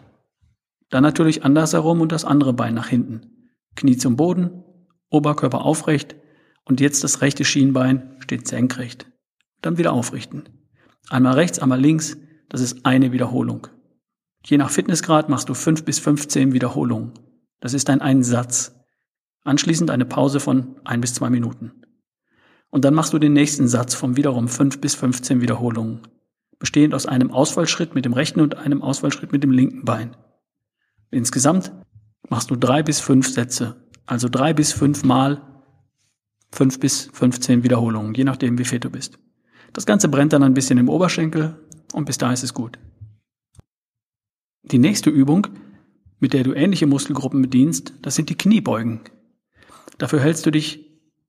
Dann 0.89 1.03
natürlich 1.03 1.43
andersherum 1.43 2.01
und 2.01 2.11
das 2.11 2.25
andere 2.25 2.53
Bein 2.53 2.73
nach 2.73 2.87
hinten. 2.87 3.51
Knie 3.75 3.97
zum 3.97 4.15
Boden, 4.15 4.63
Oberkörper 5.09 5.63
aufrecht 5.63 6.15
und 6.65 6.81
jetzt 6.81 7.03
das 7.03 7.21
rechte 7.21 7.45
Schienbein 7.45 8.15
steht 8.19 8.47
senkrecht. 8.47 9.05
Dann 9.61 9.77
wieder 9.77 9.93
aufrichten. 9.93 10.49
Einmal 11.09 11.33
rechts, 11.33 11.59
einmal 11.59 11.79
links, 11.79 12.17
das 12.49 12.61
ist 12.61 12.85
eine 12.85 13.11
Wiederholung. 13.11 13.67
Je 14.45 14.57
nach 14.57 14.69
Fitnessgrad 14.69 15.29
machst 15.29 15.49
du 15.49 15.53
fünf 15.53 15.83
bis 15.83 15.99
15 15.99 16.53
Wiederholungen. 16.53 17.13
Das 17.59 17.73
ist 17.73 17.89
ein 17.89 18.01
Einsatz. 18.01 18.75
Anschließend 19.43 19.91
eine 19.91 20.05
Pause 20.05 20.39
von 20.39 20.79
ein 20.85 21.01
bis 21.01 21.13
zwei 21.13 21.29
Minuten. 21.29 21.71
Und 22.69 22.85
dann 22.85 22.93
machst 22.93 23.13
du 23.13 23.19
den 23.19 23.33
nächsten 23.33 23.67
Satz 23.67 23.95
von 23.95 24.15
wiederum 24.15 24.47
fünf 24.47 24.79
bis 24.79 24.95
15 24.95 25.41
Wiederholungen, 25.41 26.01
bestehend 26.59 26.93
aus 26.93 27.05
einem 27.05 27.31
Ausfallschritt 27.31 27.95
mit 27.95 28.05
dem 28.05 28.13
rechten 28.13 28.41
und 28.41 28.57
einem 28.57 28.81
Ausfallschritt 28.81 29.31
mit 29.31 29.43
dem 29.43 29.51
linken 29.51 29.85
Bein. 29.85 30.15
Insgesamt 31.09 31.71
machst 32.29 32.51
du 32.51 32.55
drei 32.55 32.83
bis 32.83 32.99
fünf 32.99 33.27
Sätze, 33.27 33.87
also 34.05 34.29
drei 34.29 34.53
bis 34.53 34.71
fünf 34.71 35.03
Mal 35.03 35.41
fünf 36.51 36.79
bis 36.79 37.09
15 37.13 37.63
Wiederholungen, 37.63 38.13
je 38.13 38.23
nachdem, 38.23 38.57
wie 38.57 38.65
fit 38.65 38.83
du 38.83 38.89
bist. 38.89 39.19
Das 39.73 39.85
Ganze 39.85 40.09
brennt 40.09 40.33
dann 40.33 40.43
ein 40.43 40.53
bisschen 40.53 40.79
im 40.79 40.89
Oberschenkel 40.89 41.55
und 41.93 42.05
bis 42.05 42.17
da 42.17 42.31
ist 42.31 42.43
es 42.43 42.53
gut. 42.53 42.79
Die 44.63 44.79
nächste 44.79 45.09
Übung, 45.09 45.47
mit 46.19 46.33
der 46.33 46.43
du 46.43 46.53
ähnliche 46.53 46.85
Muskelgruppen 46.87 47.41
bedienst, 47.41 47.93
das 48.01 48.15
sind 48.15 48.29
die 48.29 48.37
Kniebeugen. 48.37 49.01
Dafür 49.97 50.19
hältst 50.19 50.45
du 50.45 50.51
dich, 50.51 50.85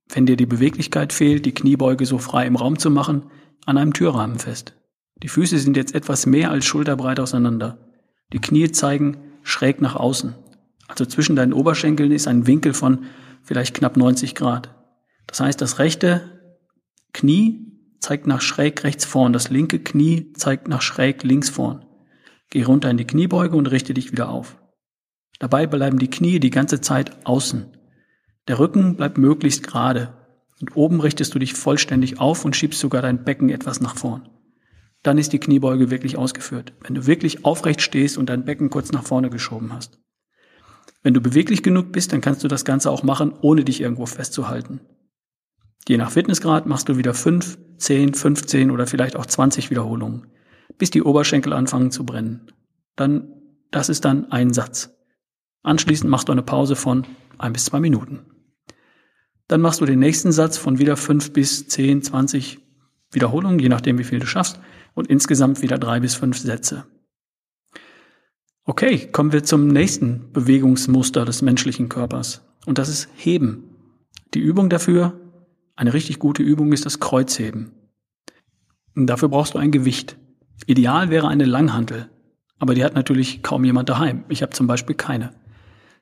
wenn 0.09 0.27
dir 0.27 0.37
die 0.37 0.47
Beweglichkeit 0.47 1.12
fehlt, 1.12 1.47
die 1.47 1.55
Kniebeuge 1.55 2.06
so 2.06 2.19
frei 2.19 2.47
im 2.47 2.56
Raum 2.56 2.79
zu 2.79 2.91
machen, 2.91 3.31
an 3.67 3.79
einem 3.79 3.93
Türrahmen 3.93 4.38
fest. 4.38 4.75
Die 5.23 5.29
Füße 5.29 5.59
sind 5.59 5.77
jetzt 5.77 5.94
etwas 5.94 6.27
mehr 6.27 6.50
als 6.50 6.65
schulterbreit 6.65 7.20
auseinander. 7.20 7.79
Die 8.32 8.41
Knie 8.41 8.72
zeigen 8.72 9.19
schräg 9.43 9.81
nach 9.81 9.94
außen. 9.94 10.34
Also 10.89 11.05
zwischen 11.05 11.37
deinen 11.37 11.53
Oberschenkeln 11.53 12.10
ist 12.10 12.27
ein 12.27 12.46
Winkel 12.46 12.75
von 12.75 13.05
vielleicht 13.43 13.77
knapp 13.77 13.96
90 13.96 14.34
Grad. 14.34 14.75
Das 15.27 15.41
heißt, 15.41 15.60
das 15.60 15.79
rechte 15.79 16.41
Knie 17.13 17.67
zeigt 18.01 18.27
nach 18.27 18.41
schräg 18.41 18.82
rechts 18.82 19.05
vorn, 19.05 19.32
das 19.32 19.51
linke 19.51 19.79
Knie 19.79 20.32
zeigt 20.32 20.69
nach 20.69 20.82
schräg 20.82 21.22
links 21.22 21.51
vorn. 21.51 21.84
Geh 22.50 22.64
runter 22.64 22.90
in 22.90 22.96
die 22.96 23.06
Kniebeuge 23.06 23.56
und 23.56 23.70
richte 23.70 23.94
dich 23.94 24.12
wieder 24.12 24.28
auf. 24.28 24.56
Dabei 25.38 25.66
bleiben 25.66 25.98
die 25.98 26.10
Knie 26.10 26.40
die 26.40 26.50
ganze 26.50 26.80
Zeit 26.80 27.24
außen. 27.24 27.76
Der 28.48 28.58
Rücken 28.58 28.96
bleibt 28.96 29.19
möglichst 29.19 29.66
gerade. 29.66 30.14
Und 30.60 30.76
oben 30.76 31.00
richtest 31.00 31.34
du 31.34 31.38
dich 31.38 31.54
vollständig 31.54 32.20
auf 32.20 32.44
und 32.44 32.54
schiebst 32.54 32.80
sogar 32.80 33.00
dein 33.00 33.24
Becken 33.24 33.48
etwas 33.48 33.80
nach 33.80 33.96
vorn. 33.96 34.28
Dann 35.02 35.16
ist 35.16 35.32
die 35.32 35.38
Kniebeuge 35.38 35.90
wirklich 35.90 36.19
ausgeführt. 36.19 36.74
Wenn 36.82 36.94
du 36.94 37.06
wirklich 37.06 37.44
aufrecht 37.44 37.80
stehst 37.80 38.19
und 38.19 38.28
dein 38.28 38.44
Becken 38.44 38.69
kurz 38.69 38.92
nach 38.92 39.04
vorne 39.04 39.30
geschoben 39.30 39.72
hast. 39.72 39.98
Wenn 41.02 41.14
du 41.14 41.22
beweglich 41.22 41.62
genug 41.62 41.92
bist, 41.92 42.12
dann 42.12 42.20
kannst 42.20 42.44
du 42.44 42.48
das 42.48 42.66
Ganze 42.66 42.90
auch 42.90 43.02
machen, 43.02 43.32
ohne 43.40 43.64
dich 43.64 43.80
irgendwo 43.80 44.04
festzuhalten. 44.04 44.80
Je 45.88 45.96
nach 45.96 46.10
Fitnessgrad 46.10 46.66
machst 46.66 46.90
du 46.90 46.98
wieder 46.98 47.14
5, 47.14 47.58
10, 47.78 48.12
15 48.12 48.70
oder 48.70 48.86
vielleicht 48.86 49.16
auch 49.16 49.24
20 49.24 49.70
Wiederholungen, 49.70 50.26
bis 50.81 50.91
die 50.91 51.03
Oberschenkel 51.03 51.53
anfangen 51.53 51.93
zu 51.93 52.05
brennen. 52.05 52.51
Dann, 52.96 53.29
das 53.70 53.89
ist 53.89 54.05
dann 54.05 54.32
ein 54.32 54.53
Satz. 54.53 54.91
Anschließend 55.63 56.10
machst 56.10 56.29
du 56.29 56.32
eine 56.32 56.43
Pause 56.43 56.75
von 56.75 57.06
ein 57.39 57.53
bis 57.53 57.67
zwei 57.67 57.79
Minuten. 57.79 58.27
Dann 59.46 59.60
machst 59.60 59.81
du 59.81 59.87
den 59.87 60.01
nächsten 60.01 60.32
Satz 60.32 60.58
von 60.58 60.79
wieder 60.79 60.96
5 60.96 61.32
bis 61.32 61.69
10, 61.69 62.03
20 62.03 62.58
Wiederholungen, 63.13 63.60
je 63.60 63.69
nachdem 63.69 63.99
wie 63.99 64.05
viel 64.05 64.19
du 64.19 64.27
schaffst, 64.27 64.58
und 64.94 65.06
insgesamt 65.06 65.63
wieder 65.63 65.79
drei 65.79 66.01
bis 66.01 66.15
fünf 66.15 66.39
Sätze. 66.39 66.87
Okay, 68.65 69.08
kommen 69.10 69.32
wir 69.32 69.44
zum 69.44 69.69
nächsten 69.69 70.32
Bewegungsmuster 70.32 71.25
des 71.25 71.43
menschlichen 71.43 71.89
Körpers. 71.89 72.43
Und 72.67 72.79
das 72.79 72.89
ist 72.89 73.08
Heben. 73.17 73.65
Die 74.34 74.41
Übung 74.41 74.70
dafür 74.70 75.19
eine 75.77 75.94
richtig 75.94 76.19
gute 76.19 76.43
Übung 76.43 76.72
ist 76.72 76.87
das 76.87 77.01
Kreuzheben. 77.01 77.72
Und 78.94 79.06
dafür 79.06 79.29
brauchst 79.29 79.55
du 79.55 79.58
ein 79.58 79.70
Gewicht. 79.70 80.19
Ideal 80.67 81.10
wäre 81.10 81.29
eine 81.29 81.44
Langhantel, 81.44 82.08
aber 82.58 82.74
die 82.74 82.84
hat 82.84 82.94
natürlich 82.94 83.43
kaum 83.43 83.64
jemand 83.64 83.88
daheim. 83.88 84.24
Ich 84.29 84.43
habe 84.43 84.52
zum 84.52 84.67
Beispiel 84.67 84.94
keine. 84.94 85.32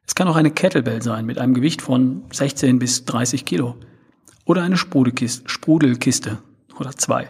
Es 0.06 0.14
kann 0.14 0.28
auch 0.28 0.36
eine 0.36 0.50
Kettlebell 0.50 1.02
sein 1.02 1.26
mit 1.26 1.38
einem 1.38 1.54
Gewicht 1.54 1.82
von 1.82 2.24
16 2.32 2.78
bis 2.78 3.04
30 3.04 3.44
Kilo 3.44 3.76
oder 4.44 4.62
eine 4.62 4.78
Sprudelkiste, 4.78 6.38
oder 6.78 6.92
zwei. 6.92 7.28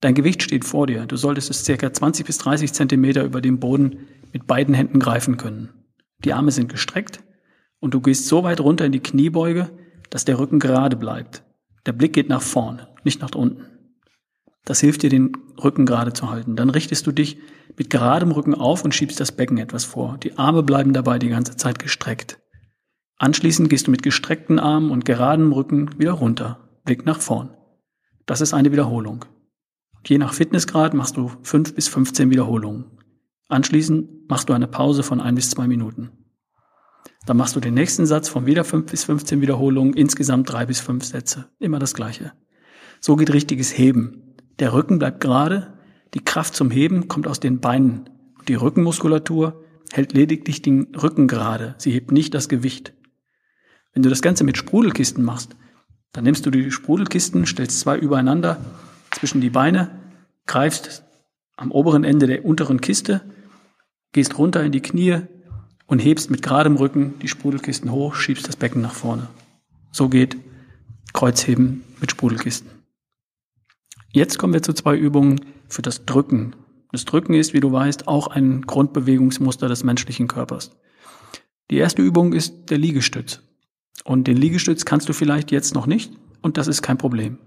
Dein 0.00 0.14
Gewicht 0.14 0.42
steht 0.42 0.64
vor 0.64 0.86
dir. 0.86 1.06
Du 1.06 1.16
solltest 1.16 1.50
es 1.50 1.64
circa 1.64 1.92
20 1.92 2.24
bis 2.24 2.38
30 2.38 2.72
Zentimeter 2.72 3.24
über 3.24 3.40
dem 3.40 3.58
Boden 3.58 4.06
mit 4.32 4.46
beiden 4.46 4.74
Händen 4.74 5.00
greifen 5.00 5.36
können. 5.36 5.70
Die 6.24 6.32
Arme 6.32 6.50
sind 6.50 6.68
gestreckt 6.68 7.22
und 7.80 7.94
du 7.94 8.00
gehst 8.00 8.26
so 8.26 8.44
weit 8.44 8.60
runter 8.60 8.86
in 8.86 8.92
die 8.92 9.00
Kniebeuge, 9.00 9.70
dass 10.10 10.24
der 10.24 10.38
Rücken 10.38 10.60
gerade 10.60 10.96
bleibt. 10.96 11.42
Der 11.84 11.92
Blick 11.92 12.12
geht 12.12 12.28
nach 12.28 12.42
vorn, 12.42 12.82
nicht 13.04 13.20
nach 13.20 13.34
unten. 13.34 13.66
Das 14.68 14.80
hilft 14.80 15.02
dir, 15.02 15.08
den 15.08 15.32
Rücken 15.64 15.86
gerade 15.86 16.12
zu 16.12 16.28
halten. 16.28 16.54
Dann 16.54 16.68
richtest 16.68 17.06
du 17.06 17.10
dich 17.10 17.38
mit 17.78 17.88
geradem 17.88 18.32
Rücken 18.32 18.54
auf 18.54 18.84
und 18.84 18.94
schiebst 18.94 19.18
das 19.18 19.32
Becken 19.32 19.56
etwas 19.56 19.86
vor. 19.86 20.18
Die 20.18 20.36
Arme 20.36 20.62
bleiben 20.62 20.92
dabei 20.92 21.18
die 21.18 21.30
ganze 21.30 21.56
Zeit 21.56 21.78
gestreckt. 21.78 22.38
Anschließend 23.16 23.70
gehst 23.70 23.86
du 23.86 23.90
mit 23.90 24.02
gestreckten 24.02 24.58
Armen 24.58 24.90
und 24.90 25.06
geradem 25.06 25.52
Rücken 25.52 25.98
wieder 25.98 26.12
runter. 26.12 26.68
Blick 26.84 27.06
nach 27.06 27.18
vorn. 27.18 27.56
Das 28.26 28.42
ist 28.42 28.52
eine 28.52 28.70
Wiederholung. 28.70 29.24
Je 30.06 30.18
nach 30.18 30.34
Fitnessgrad 30.34 30.92
machst 30.92 31.16
du 31.16 31.32
fünf 31.40 31.74
bis 31.74 31.88
15 31.88 32.28
Wiederholungen. 32.28 32.84
Anschließend 33.48 34.28
machst 34.28 34.50
du 34.50 34.52
eine 34.52 34.68
Pause 34.68 35.02
von 35.02 35.22
ein 35.22 35.34
bis 35.34 35.48
zwei 35.48 35.66
Minuten. 35.66 36.10
Dann 37.24 37.38
machst 37.38 37.56
du 37.56 37.60
den 37.60 37.72
nächsten 37.72 38.04
Satz 38.04 38.28
von 38.28 38.44
wieder 38.44 38.64
fünf 38.64 38.90
bis 38.90 39.04
15 39.04 39.40
Wiederholungen, 39.40 39.94
insgesamt 39.94 40.52
drei 40.52 40.66
bis 40.66 40.80
fünf 40.80 41.04
Sätze. 41.04 41.46
Immer 41.58 41.78
das 41.78 41.94
Gleiche. 41.94 42.34
So 43.00 43.16
geht 43.16 43.32
richtiges 43.32 43.78
Heben. 43.78 44.27
Der 44.58 44.72
Rücken 44.72 44.98
bleibt 44.98 45.20
gerade, 45.20 45.72
die 46.14 46.24
Kraft 46.24 46.54
zum 46.54 46.70
Heben 46.70 47.08
kommt 47.08 47.28
aus 47.28 47.40
den 47.40 47.60
Beinen. 47.60 48.10
Die 48.48 48.54
Rückenmuskulatur 48.54 49.64
hält 49.92 50.12
lediglich 50.12 50.62
den 50.62 50.94
Rücken 50.96 51.28
gerade, 51.28 51.74
sie 51.78 51.92
hebt 51.92 52.12
nicht 52.12 52.34
das 52.34 52.48
Gewicht. 52.48 52.92
Wenn 53.92 54.02
du 54.02 54.08
das 54.08 54.22
Ganze 54.22 54.44
mit 54.44 54.56
Sprudelkisten 54.56 55.24
machst, 55.24 55.56
dann 56.12 56.24
nimmst 56.24 56.46
du 56.46 56.50
die 56.50 56.70
Sprudelkisten, 56.70 57.46
stellst 57.46 57.80
zwei 57.80 57.98
übereinander 57.98 58.58
zwischen 59.12 59.40
die 59.40 59.50
Beine, 59.50 59.90
greifst 60.46 61.04
am 61.56 61.70
oberen 61.70 62.04
Ende 62.04 62.26
der 62.26 62.44
unteren 62.44 62.80
Kiste, 62.80 63.20
gehst 64.12 64.38
runter 64.38 64.62
in 64.62 64.72
die 64.72 64.80
Knie 64.80 65.20
und 65.86 65.98
hebst 65.98 66.30
mit 66.30 66.42
geradem 66.42 66.76
Rücken 66.76 67.14
die 67.20 67.28
Sprudelkisten 67.28 67.90
hoch, 67.90 68.14
schiebst 68.14 68.48
das 68.48 68.56
Becken 68.56 68.82
nach 68.82 68.94
vorne. 68.94 69.28
So 69.90 70.08
geht 70.08 70.36
Kreuzheben 71.12 71.84
mit 72.00 72.10
Sprudelkisten. 72.10 72.77
Jetzt 74.10 74.38
kommen 74.38 74.54
wir 74.54 74.62
zu 74.62 74.72
zwei 74.72 74.96
Übungen 74.96 75.40
für 75.68 75.82
das 75.82 76.06
Drücken. 76.06 76.56
Das 76.92 77.04
Drücken 77.04 77.34
ist, 77.34 77.52
wie 77.52 77.60
du 77.60 77.70
weißt, 77.70 78.08
auch 78.08 78.28
ein 78.28 78.62
Grundbewegungsmuster 78.62 79.68
des 79.68 79.84
menschlichen 79.84 80.28
Körpers. 80.28 80.70
Die 81.70 81.76
erste 81.76 82.00
Übung 82.00 82.32
ist 82.32 82.70
der 82.70 82.78
Liegestütz. 82.78 83.42
Und 84.04 84.26
den 84.26 84.38
Liegestütz 84.38 84.86
kannst 84.86 85.08
du 85.10 85.12
vielleicht 85.12 85.50
jetzt 85.50 85.74
noch 85.74 85.86
nicht 85.86 86.12
und 86.40 86.56
das 86.56 86.68
ist 86.68 86.80
kein 86.80 86.96
Problem. 86.96 87.38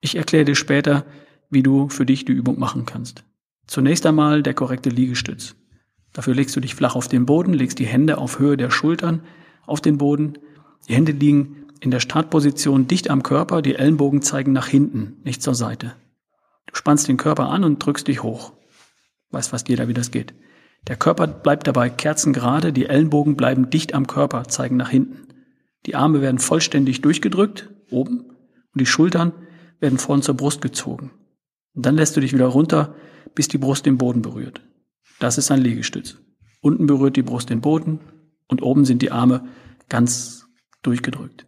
Ich 0.00 0.16
erkläre 0.16 0.44
dir 0.44 0.56
später, 0.56 1.06
wie 1.50 1.62
du 1.62 1.88
für 1.88 2.06
dich 2.06 2.24
die 2.24 2.32
Übung 2.32 2.58
machen 2.58 2.86
kannst. 2.86 3.22
Zunächst 3.68 4.04
einmal 4.04 4.42
der 4.42 4.54
korrekte 4.54 4.90
Liegestütz. 4.90 5.54
Dafür 6.12 6.34
legst 6.34 6.56
du 6.56 6.60
dich 6.60 6.74
flach 6.74 6.96
auf 6.96 7.06
den 7.06 7.26
Boden, 7.26 7.54
legst 7.54 7.78
die 7.78 7.86
Hände 7.86 8.18
auf 8.18 8.40
Höhe 8.40 8.56
der 8.56 8.70
Schultern 8.70 9.22
auf 9.66 9.80
den 9.80 9.98
Boden. 9.98 10.32
Die 10.88 10.94
Hände 10.94 11.12
liegen 11.12 11.59
in 11.80 11.90
der 11.90 12.00
Startposition 12.00 12.86
dicht 12.86 13.10
am 13.10 13.22
Körper, 13.22 13.62
die 13.62 13.74
Ellenbogen 13.74 14.22
zeigen 14.22 14.52
nach 14.52 14.66
hinten, 14.66 15.16
nicht 15.24 15.42
zur 15.42 15.54
Seite. 15.54 15.94
Du 16.66 16.74
spannst 16.74 17.08
den 17.08 17.16
Körper 17.16 17.48
an 17.48 17.64
und 17.64 17.84
drückst 17.84 18.06
dich 18.06 18.22
hoch. 18.22 18.52
Weiß 19.30 19.48
fast 19.48 19.68
jeder, 19.68 19.88
wie 19.88 19.94
das 19.94 20.10
geht. 20.10 20.34
Der 20.88 20.96
Körper 20.96 21.26
bleibt 21.26 21.66
dabei 21.66 21.88
kerzengerade, 21.90 22.72
die 22.72 22.86
Ellenbogen 22.86 23.36
bleiben 23.36 23.70
dicht 23.70 23.94
am 23.94 24.06
Körper, 24.06 24.44
zeigen 24.44 24.76
nach 24.76 24.90
hinten. 24.90 25.28
Die 25.86 25.94
Arme 25.94 26.20
werden 26.20 26.38
vollständig 26.38 27.00
durchgedrückt, 27.00 27.70
oben, 27.90 28.20
und 28.20 28.80
die 28.80 28.86
Schultern 28.86 29.32
werden 29.80 29.98
vorn 29.98 30.22
zur 30.22 30.36
Brust 30.36 30.60
gezogen. 30.60 31.10
Und 31.74 31.86
dann 31.86 31.96
lässt 31.96 32.16
du 32.16 32.20
dich 32.20 32.32
wieder 32.32 32.46
runter, 32.46 32.94
bis 33.34 33.48
die 33.48 33.58
Brust 33.58 33.86
den 33.86 33.98
Boden 33.98 34.22
berührt. 34.22 34.60
Das 35.18 35.38
ist 35.38 35.50
ein 35.50 35.62
Liegestütz. 35.62 36.18
Unten 36.60 36.86
berührt 36.86 37.16
die 37.16 37.22
Brust 37.22 37.50
den 37.50 37.60
Boden 37.60 38.00
und 38.48 38.62
oben 38.62 38.84
sind 38.84 39.02
die 39.02 39.10
Arme 39.10 39.48
ganz 39.88 40.46
durchgedrückt. 40.82 41.46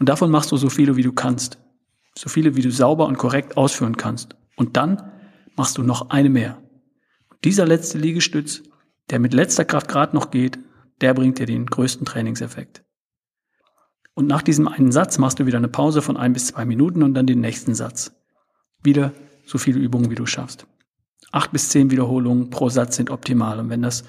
Und 0.00 0.08
davon 0.08 0.30
machst 0.30 0.50
du 0.50 0.56
so 0.56 0.70
viele, 0.70 0.96
wie 0.96 1.02
du 1.02 1.12
kannst. 1.12 1.58
So 2.16 2.28
viele, 2.28 2.56
wie 2.56 2.62
du 2.62 2.72
sauber 2.72 3.06
und 3.06 3.18
korrekt 3.18 3.56
ausführen 3.56 3.96
kannst. 3.96 4.34
Und 4.56 4.76
dann 4.76 5.12
machst 5.56 5.78
du 5.78 5.82
noch 5.82 6.10
eine 6.10 6.30
mehr. 6.30 6.58
dieser 7.44 7.66
letzte 7.66 7.98
Liegestütz, 7.98 8.62
der 9.10 9.18
mit 9.18 9.32
letzter 9.32 9.64
Kraft 9.64 9.88
gerade 9.88 10.14
noch 10.14 10.30
geht, 10.30 10.58
der 11.00 11.14
bringt 11.14 11.38
dir 11.38 11.46
den 11.46 11.66
größten 11.66 12.04
Trainingseffekt. 12.04 12.82
Und 14.14 14.26
nach 14.26 14.42
diesem 14.42 14.68
einen 14.68 14.92
Satz 14.92 15.18
machst 15.18 15.38
du 15.38 15.46
wieder 15.46 15.58
eine 15.58 15.68
Pause 15.68 16.02
von 16.02 16.16
ein 16.16 16.32
bis 16.32 16.48
zwei 16.48 16.64
Minuten 16.64 17.02
und 17.02 17.14
dann 17.14 17.26
den 17.26 17.40
nächsten 17.40 17.74
Satz. 17.74 18.12
Wieder 18.82 19.12
so 19.46 19.58
viele 19.58 19.80
Übungen, 19.80 20.10
wie 20.10 20.16
du 20.16 20.26
schaffst. 20.26 20.66
Acht 21.32 21.52
bis 21.52 21.70
zehn 21.70 21.90
Wiederholungen 21.90 22.50
pro 22.50 22.68
Satz 22.68 22.96
sind 22.96 23.10
optimal. 23.10 23.58
Und 23.58 23.70
wenn 23.70 23.82
das 23.82 24.04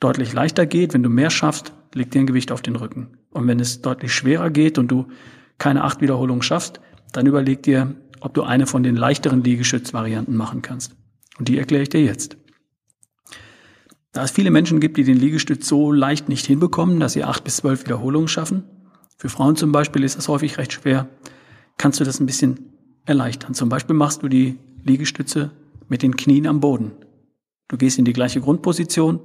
deutlich 0.00 0.32
leichter 0.32 0.66
geht, 0.66 0.94
wenn 0.94 1.02
du 1.02 1.10
mehr 1.10 1.30
schaffst, 1.30 1.72
leg 1.94 2.10
dir 2.10 2.20
ein 2.20 2.26
Gewicht 2.26 2.52
auf 2.52 2.62
den 2.62 2.76
Rücken. 2.76 3.19
Und 3.30 3.46
wenn 3.46 3.60
es 3.60 3.80
deutlich 3.82 4.12
schwerer 4.12 4.50
geht 4.50 4.78
und 4.78 4.88
du 4.88 5.06
keine 5.58 5.84
acht 5.84 6.00
Wiederholungen 6.00 6.42
schaffst, 6.42 6.80
dann 7.12 7.26
überleg 7.26 7.62
dir, 7.62 7.94
ob 8.20 8.34
du 8.34 8.42
eine 8.42 8.66
von 8.66 8.82
den 8.82 8.96
leichteren 8.96 9.42
Liegestützvarianten 9.42 10.36
machen 10.36 10.62
kannst. 10.62 10.96
Und 11.38 11.48
die 11.48 11.58
erkläre 11.58 11.82
ich 11.82 11.88
dir 11.88 12.02
jetzt. 12.02 12.36
Da 14.12 14.24
es 14.24 14.32
viele 14.32 14.50
Menschen 14.50 14.80
gibt, 14.80 14.96
die 14.96 15.04
den 15.04 15.16
Liegestütz 15.16 15.68
so 15.68 15.92
leicht 15.92 16.28
nicht 16.28 16.46
hinbekommen, 16.46 16.98
dass 16.98 17.12
sie 17.12 17.24
acht 17.24 17.44
bis 17.44 17.56
zwölf 17.56 17.84
Wiederholungen 17.84 18.28
schaffen, 18.28 18.64
für 19.20 19.28
Frauen 19.28 19.54
zum 19.54 19.70
Beispiel 19.70 20.02
ist 20.02 20.16
das 20.16 20.28
häufig 20.28 20.56
recht 20.56 20.72
schwer, 20.72 21.06
kannst 21.76 22.00
du 22.00 22.04
das 22.04 22.20
ein 22.20 22.26
bisschen 22.26 22.72
erleichtern. 23.04 23.52
Zum 23.52 23.68
Beispiel 23.68 23.94
machst 23.94 24.22
du 24.22 24.28
die 24.28 24.58
Liegestütze 24.82 25.50
mit 25.88 26.02
den 26.02 26.16
Knien 26.16 26.46
am 26.46 26.60
Boden. 26.60 26.92
Du 27.68 27.76
gehst 27.76 27.98
in 27.98 28.06
die 28.06 28.14
gleiche 28.14 28.40
Grundposition, 28.40 29.20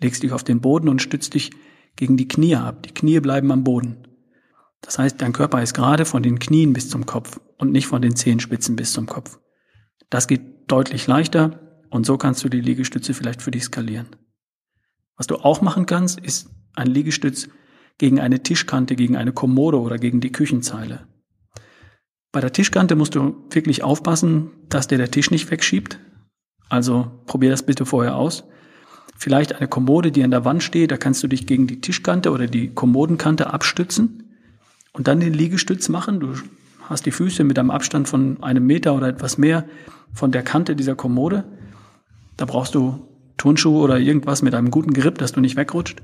legst 0.00 0.24
dich 0.24 0.32
auf 0.32 0.42
den 0.42 0.60
Boden 0.60 0.88
und 0.88 1.00
stützt 1.00 1.34
dich 1.34 1.52
gegen 1.96 2.16
die 2.16 2.28
Knie 2.28 2.56
ab. 2.56 2.82
Die 2.82 2.94
Knie 2.94 3.20
bleiben 3.20 3.50
am 3.50 3.64
Boden. 3.64 4.06
Das 4.82 4.98
heißt, 4.98 5.20
dein 5.20 5.32
Körper 5.32 5.62
ist 5.62 5.74
gerade 5.74 6.04
von 6.04 6.22
den 6.22 6.38
Knien 6.38 6.72
bis 6.72 6.88
zum 6.88 7.06
Kopf 7.06 7.40
und 7.58 7.72
nicht 7.72 7.86
von 7.86 8.02
den 8.02 8.14
Zehenspitzen 8.14 8.76
bis 8.76 8.92
zum 8.92 9.06
Kopf. 9.06 9.38
Das 10.10 10.28
geht 10.28 10.70
deutlich 10.70 11.06
leichter 11.06 11.82
und 11.90 12.06
so 12.06 12.18
kannst 12.18 12.44
du 12.44 12.48
die 12.48 12.60
Liegestütze 12.60 13.14
vielleicht 13.14 13.42
für 13.42 13.50
dich 13.50 13.64
skalieren. 13.64 14.08
Was 15.16 15.26
du 15.26 15.36
auch 15.36 15.62
machen 15.62 15.86
kannst, 15.86 16.20
ist 16.20 16.50
ein 16.74 16.86
Liegestütz 16.86 17.48
gegen 17.98 18.20
eine 18.20 18.42
Tischkante, 18.42 18.94
gegen 18.94 19.16
eine 19.16 19.32
Kommode 19.32 19.80
oder 19.80 19.98
gegen 19.98 20.20
die 20.20 20.32
Küchenzeile. 20.32 21.08
Bei 22.32 22.40
der 22.40 22.52
Tischkante 22.52 22.96
musst 22.96 23.14
du 23.14 23.46
wirklich 23.50 23.82
aufpassen, 23.82 24.50
dass 24.68 24.88
dir 24.88 24.98
der 24.98 25.10
Tisch 25.10 25.30
nicht 25.30 25.50
wegschiebt. 25.50 25.98
Also 26.68 27.22
probier 27.26 27.50
das 27.50 27.64
bitte 27.64 27.86
vorher 27.86 28.16
aus. 28.16 28.44
Vielleicht 29.18 29.54
eine 29.54 29.68
Kommode, 29.68 30.12
die 30.12 30.22
an 30.22 30.30
der 30.30 30.44
Wand 30.44 30.62
steht, 30.62 30.90
da 30.90 30.96
kannst 30.96 31.22
du 31.22 31.28
dich 31.28 31.46
gegen 31.46 31.66
die 31.66 31.80
Tischkante 31.80 32.30
oder 32.30 32.46
die 32.46 32.68
Kommodenkante 32.68 33.52
abstützen 33.52 34.24
und 34.92 35.08
dann 35.08 35.20
den 35.20 35.32
Liegestütz 35.32 35.88
machen. 35.88 36.20
Du 36.20 36.34
hast 36.82 37.06
die 37.06 37.10
Füße 37.10 37.42
mit 37.44 37.58
einem 37.58 37.70
Abstand 37.70 38.08
von 38.08 38.42
einem 38.42 38.66
Meter 38.66 38.94
oder 38.94 39.08
etwas 39.08 39.38
mehr 39.38 39.64
von 40.12 40.32
der 40.32 40.42
Kante 40.42 40.76
dieser 40.76 40.94
Kommode. 40.94 41.44
Da 42.36 42.44
brauchst 42.44 42.74
du 42.74 43.08
Turnschuhe 43.36 43.80
oder 43.80 43.98
irgendwas 43.98 44.42
mit 44.42 44.54
einem 44.54 44.70
guten 44.70 44.92
Grip, 44.92 45.18
dass 45.18 45.32
du 45.32 45.40
nicht 45.40 45.56
wegrutscht. 45.56 46.02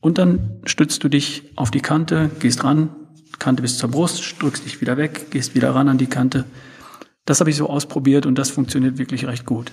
Und 0.00 0.18
dann 0.18 0.60
stützt 0.64 1.02
du 1.02 1.08
dich 1.08 1.50
auf 1.56 1.70
die 1.70 1.80
Kante, 1.80 2.30
gehst 2.38 2.62
ran, 2.64 2.90
Kante 3.38 3.62
bis 3.62 3.78
zur 3.78 3.90
Brust, 3.90 4.40
drückst 4.40 4.64
dich 4.64 4.80
wieder 4.80 4.96
weg, 4.96 5.30
gehst 5.30 5.54
wieder 5.54 5.74
ran 5.74 5.88
an 5.88 5.98
die 5.98 6.06
Kante. 6.06 6.44
Das 7.24 7.40
habe 7.40 7.50
ich 7.50 7.56
so 7.56 7.68
ausprobiert 7.68 8.26
und 8.26 8.36
das 8.36 8.50
funktioniert 8.50 8.98
wirklich 8.98 9.26
recht 9.26 9.44
gut. 9.44 9.72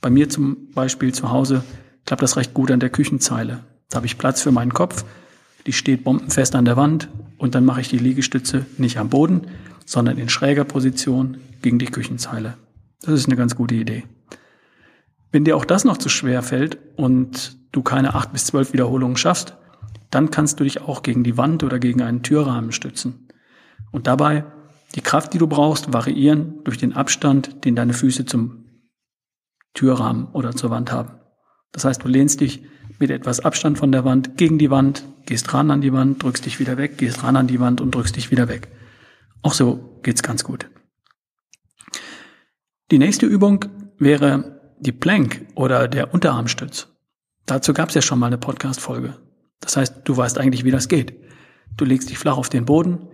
Bei 0.00 0.10
mir 0.10 0.28
zum 0.28 0.70
Beispiel 0.74 1.12
zu 1.12 1.30
Hause 1.30 1.64
klappt 2.06 2.22
das 2.22 2.36
recht 2.36 2.54
gut 2.54 2.70
an 2.70 2.80
der 2.80 2.90
Küchenzeile. 2.90 3.60
Da 3.90 3.96
habe 3.96 4.06
ich 4.06 4.18
Platz 4.18 4.42
für 4.42 4.52
meinen 4.52 4.72
Kopf, 4.72 5.04
die 5.66 5.72
steht 5.72 6.04
bombenfest 6.04 6.54
an 6.54 6.64
der 6.64 6.76
Wand 6.76 7.08
und 7.38 7.54
dann 7.54 7.64
mache 7.64 7.80
ich 7.80 7.88
die 7.88 7.98
Liegestütze 7.98 8.66
nicht 8.78 8.98
am 8.98 9.08
Boden, 9.10 9.42
sondern 9.84 10.18
in 10.18 10.28
schräger 10.28 10.64
Position 10.64 11.38
gegen 11.60 11.78
die 11.78 11.86
Küchenzeile. 11.86 12.54
Das 13.02 13.14
ist 13.14 13.26
eine 13.26 13.36
ganz 13.36 13.56
gute 13.56 13.74
Idee. 13.74 14.04
Wenn 15.30 15.44
dir 15.44 15.56
auch 15.56 15.64
das 15.64 15.84
noch 15.84 15.96
zu 15.96 16.08
schwer 16.08 16.42
fällt 16.42 16.78
und 16.96 17.56
du 17.72 17.82
keine 17.82 18.14
acht 18.14 18.32
bis 18.32 18.46
zwölf 18.46 18.72
Wiederholungen 18.72 19.16
schaffst, 19.16 19.56
dann 20.10 20.30
kannst 20.30 20.60
du 20.60 20.64
dich 20.64 20.82
auch 20.82 21.02
gegen 21.02 21.24
die 21.24 21.38
Wand 21.38 21.64
oder 21.64 21.78
gegen 21.78 22.02
einen 22.02 22.22
Türrahmen 22.22 22.72
stützen. 22.72 23.28
Und 23.90 24.06
dabei 24.06 24.44
die 24.94 25.00
Kraft, 25.00 25.32
die 25.32 25.38
du 25.38 25.46
brauchst, 25.46 25.92
variieren 25.92 26.62
durch 26.64 26.76
den 26.76 26.92
Abstand, 26.92 27.64
den 27.64 27.74
deine 27.74 27.94
Füße 27.94 28.26
zum 28.26 28.64
Türrahmen 29.72 30.26
oder 30.26 30.54
zur 30.54 30.68
Wand 30.68 30.92
haben. 30.92 31.21
Das 31.72 31.84
heißt, 31.84 32.04
du 32.04 32.08
lehnst 32.08 32.40
dich 32.40 32.62
mit 32.98 33.10
etwas 33.10 33.40
Abstand 33.40 33.78
von 33.78 33.90
der 33.90 34.04
Wand 34.04 34.36
gegen 34.36 34.58
die 34.58 34.70
Wand, 34.70 35.04
gehst 35.26 35.52
ran 35.52 35.70
an 35.70 35.80
die 35.80 35.92
Wand, 35.92 36.22
drückst 36.22 36.46
dich 36.46 36.60
wieder 36.60 36.76
weg, 36.76 36.98
gehst 36.98 37.24
ran 37.24 37.36
an 37.36 37.46
die 37.46 37.60
Wand 37.60 37.80
und 37.80 37.94
drückst 37.94 38.16
dich 38.16 38.30
wieder 38.30 38.48
weg. 38.48 38.68
Auch 39.42 39.54
so 39.54 39.98
geht's 40.02 40.22
ganz 40.22 40.44
gut. 40.44 40.70
Die 42.90 42.98
nächste 42.98 43.26
Übung 43.26 43.64
wäre 43.98 44.60
die 44.78 44.92
Plank 44.92 45.46
oder 45.54 45.88
der 45.88 46.12
Unterarmstütz. 46.12 46.88
Dazu 47.46 47.72
gab 47.72 47.88
es 47.88 47.94
ja 47.94 48.02
schon 48.02 48.18
mal 48.18 48.26
eine 48.26 48.38
Podcast-Folge. 48.38 49.16
Das 49.60 49.76
heißt, 49.76 50.02
du 50.04 50.16
weißt 50.16 50.38
eigentlich, 50.38 50.64
wie 50.64 50.70
das 50.70 50.88
geht. 50.88 51.14
Du 51.76 51.84
legst 51.84 52.10
dich 52.10 52.18
flach 52.18 52.36
auf 52.36 52.48
den 52.48 52.66
Boden, 52.66 53.08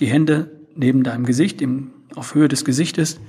die 0.00 0.06
Hände 0.06 0.66
neben 0.74 1.02
deinem 1.02 1.24
Gesicht, 1.24 1.60
im, 1.60 1.90
auf 2.14 2.34
Höhe 2.34 2.48
des 2.48 2.64
Gesichtes, 2.64 3.20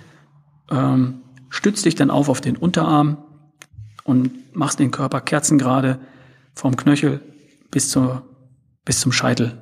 ähm, 0.70 1.24
stützt 1.50 1.86
dich 1.86 1.96
dann 1.96 2.12
auf 2.12 2.30
auf 2.30 2.42
den 2.42 2.56
Unterarm 2.56 3.18
und 4.10 4.56
machst 4.56 4.80
den 4.80 4.90
Körper 4.90 5.22
kerzengerade 5.22 6.00
vom 6.56 6.76
Knöchel 6.76 7.22
bis 7.70 7.92
zur, 7.92 8.28
bis 8.84 9.00
zum 9.00 9.12
Scheitel. 9.12 9.62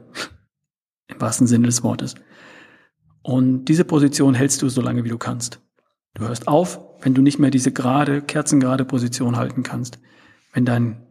Im 1.08 1.20
wahrsten 1.20 1.48
Sinne 1.48 1.68
des 1.68 1.84
Wortes. 1.84 2.16
Und 3.24 3.66
diese 3.66 3.84
Position 3.84 4.36
hältst 4.36 4.62
du 4.62 4.70
so 4.70 4.80
lange, 4.80 5.04
wie 5.04 5.10
du 5.10 5.18
kannst. 5.18 5.60
Du 6.14 6.26
hörst 6.26 6.48
auf, 6.48 6.80
wenn 7.02 7.14
du 7.14 7.22
nicht 7.22 7.40
mehr 7.40 7.52
diese 7.52 7.74
gerade, 7.74 8.22
kerzengerade 8.22 8.86
Position 8.86 9.36
halten 9.36 9.64
kannst. 9.64 10.00
Wenn 10.54 10.64
dein 10.64 11.06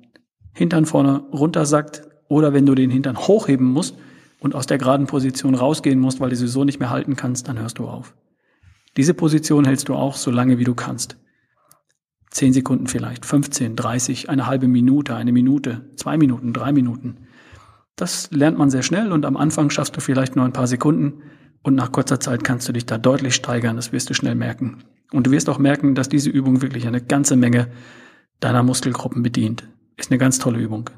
Hintern 0.55 0.87
vorne 0.87 1.19
runtersackt 1.31 2.09
oder 2.29 2.55
wenn 2.55 2.65
du 2.65 2.75
den 2.75 2.89
Hintern 2.89 3.19
hochheben 3.19 3.67
musst 3.67 3.99
und 4.41 4.55
aus 4.55 4.65
der 4.65 4.79
geraden 4.79 5.07
Position 5.07 5.55
rausgehen 5.55 6.01
musst, 6.01 6.21
weil 6.21 6.31
du 6.31 6.37
sie 6.37 6.49
so 6.49 6.65
nicht 6.65 6.81
mehr 6.81 6.89
halten 6.89 7.17
kannst, 7.17 7.49
dann 7.49 7.59
hörst 7.59 7.79
du 7.79 7.87
auf. 7.87 8.15
Diese 8.97 9.13
Position 9.13 9.67
hältst 9.67 9.91
du 9.91 9.95
auch 9.95 10.15
so 10.15 10.31
lange, 10.31 10.57
wie 10.57 10.65
du 10.65 10.75
kannst. 10.75 11.19
Zehn 12.37 12.53
Sekunden 12.53 12.87
vielleicht, 12.87 13.25
15, 13.25 13.77
30, 13.77 14.29
eine 14.29 14.47
halbe 14.47 14.69
Minute, 14.69 15.15
eine 15.15 15.33
Minute, 15.33 15.91
zwei 15.97 16.19
Minuten, 16.19 16.53
drei 16.53 16.71
Minuten. 16.71 17.17
Das 17.97 18.31
lernt 18.31 18.59
man 18.59 18.69
sehr 18.69 18.83
schnell 18.83 19.11
und 19.11 19.25
am 19.25 19.39
Anfang 19.39 19.71
schaffst 19.71 19.97
du 19.97 20.03
vielleicht 20.03 20.37
nur 20.37 20.45
ein 20.45 20.53
paar 20.53 20.67
Sekunden 20.67 21.23
und 21.63 21.75
nach 21.75 21.93
kurzer 21.93 22.21
Zeit 22.21 22.45
kannst 22.45 22.69
du 22.69 22.75
dich 22.75 22.85
da 22.85 22.99
deutlich 22.99 23.35
steigern, 23.35 23.77
das 23.77 23.91
wirst 23.91 24.11
du 24.11 24.13
schnell 24.13 24.35
merken. 24.35 24.85
Und 25.13 25.27
du 25.27 25.31
wirst 25.31 25.49
auch 25.49 25.57
merken, 25.57 25.95
dass 25.95 26.11
diese 26.11 26.29
Übung 26.29 26.61
wirklich 26.61 26.87
eine 26.87 27.01
ganze 27.01 27.37
Menge 27.37 27.71
deiner 28.41 28.63
Muskelgruppen 28.63 29.23
bedient. 29.23 29.67
Ist 29.97 30.11
eine 30.11 30.19
ganz 30.19 30.39
tolle 30.39 30.59
Übung. 30.59 30.91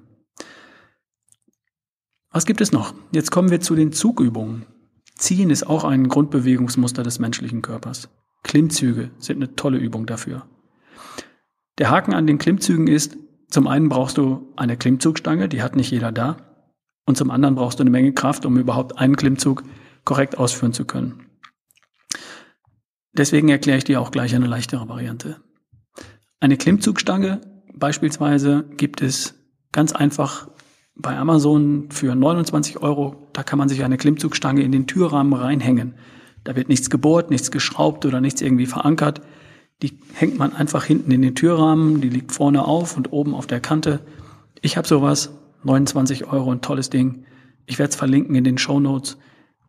Was 2.33 2.47
gibt 2.47 2.61
es 2.61 2.73
noch? 2.73 2.95
Jetzt 3.13 3.31
kommen 3.31 3.53
wir 3.53 3.61
zu 3.61 3.77
den 3.77 3.93
Zugübungen. 3.93 4.67
Ziehen 5.15 5.51
ist 5.51 5.69
auch 5.69 5.85
ein 5.85 6.09
Grundbewegungsmuster 6.09 7.05
des 7.05 7.21
menschlichen 7.21 7.63
Körpers. 7.63 8.09
Klimmzüge 8.43 9.13
sind 9.19 9.37
eine 9.37 9.55
tolle 9.55 9.79
Übung 9.79 10.05
dafür. 10.05 10.45
Der 11.79 11.91
Haken 11.91 12.13
an 12.13 12.27
den 12.27 12.39
Klimmzügen 12.39 12.87
ist, 12.89 13.17
zum 13.51 13.67
einen 13.67 13.89
brauchst 13.89 14.19
du 14.19 14.53
eine 14.57 14.77
Klimmzugstange, 14.77 15.49
die 15.49 15.63
hat 15.63 15.77
nicht 15.77 15.91
jeder 15.91 16.13
da. 16.13 16.37
Und 17.07 17.17
zum 17.17 17.31
anderen 17.31 17.55
brauchst 17.55 17.79
du 17.79 17.83
eine 17.83 17.91
Menge 17.91 18.13
Kraft, 18.13 18.45
um 18.45 18.59
überhaupt 18.59 18.99
einen 18.99 19.17
Klimmzug 19.17 19.63
korrekt 20.05 20.37
ausführen 20.37 20.73
zu 20.73 20.85
können. 20.85 21.27
Deswegen 23.13 23.49
erkläre 23.49 23.79
ich 23.79 23.85
dir 23.85 24.01
auch 24.01 24.11
gleich 24.11 24.35
eine 24.35 24.47
leichtere 24.47 24.89
Variante. 24.89 25.37
Eine 26.41 26.57
Klimmzugstange 26.57 27.41
beispielsweise 27.75 28.65
gibt 28.77 29.01
es 29.01 29.35
ganz 29.73 29.93
einfach 29.93 30.49
bei 30.95 31.17
Amazon 31.17 31.91
für 31.91 32.15
29 32.15 32.79
Euro. 32.83 33.29
Da 33.33 33.43
kann 33.43 33.59
man 33.59 33.69
sich 33.69 33.85
eine 33.85 33.97
Klimmzugstange 33.97 34.63
in 34.63 34.73
den 34.73 34.87
Türrahmen 34.87 35.33
reinhängen. 35.33 35.95
Da 36.45 36.57
wird 36.57 36.69
nichts 36.69 36.91
gebohrt, 36.91 37.31
nichts 37.31 37.51
geschraubt 37.51 38.05
oder 38.05 38.21
nichts 38.21 38.43
irgendwie 38.43 38.67
verankert. 38.67 39.21
Die 39.83 39.99
hängt 40.15 40.39
man 40.39 40.55
einfach 40.55 40.85
hinten 40.85 41.11
in 41.11 41.23
den 41.23 41.35
Türrahmen, 41.35 42.01
die 42.01 42.09
liegt 42.09 42.33
vorne 42.33 42.65
auf 42.65 42.97
und 42.97 43.13
oben 43.13 43.35
auf 43.35 43.47
der 43.47 43.61
Kante. 43.61 44.01
Ich 44.61 44.77
habe 44.77 44.89
sowas, 44.89 45.31
29 45.63 46.27
Euro, 46.27 46.51
ein 46.51 46.61
tolles 46.61 46.91
Ding. 46.91 47.25
Ich 47.67 47.79
werde 47.79 47.91
es 47.91 47.97
verlinken 47.97 48.35
in 48.35 48.45
den 48.45 48.59
Show 48.59 48.81
Notes. 48.81 49.19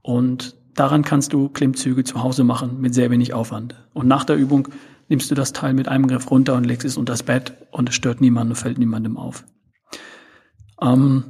Und 0.02 0.56
daran 0.74 1.04
kannst 1.04 1.34
du 1.34 1.50
Klimmzüge 1.50 2.04
zu 2.04 2.24
Hause 2.24 2.44
machen 2.44 2.82
mit 2.82 2.94
sehr 2.96 3.12
wenig 3.12 3.34
Aufwand. 3.34 3.76
Und 3.94 4.08
nach 4.08 4.24
der 4.24 4.38
Übung 4.38 4.70
nimmst 5.10 5.30
du 5.30 5.36
das 5.36 5.54
Teil 5.54 5.74
mit 5.74 5.88
einem 5.88 6.08
Griff 6.08 6.32
runter 6.32 6.56
und 6.56 6.64
legst 6.64 6.86
es 6.86 6.98
unter 6.98 7.14
das 7.14 7.24
Bett 7.24 7.54
und 7.72 7.90
es 7.90 7.96
stört 7.96 8.22
niemanden 8.22 8.52
und 8.52 8.56
fällt 8.56 8.78
niemandem 8.78 9.18
auf. 9.18 9.44
Ähm, 10.82 11.26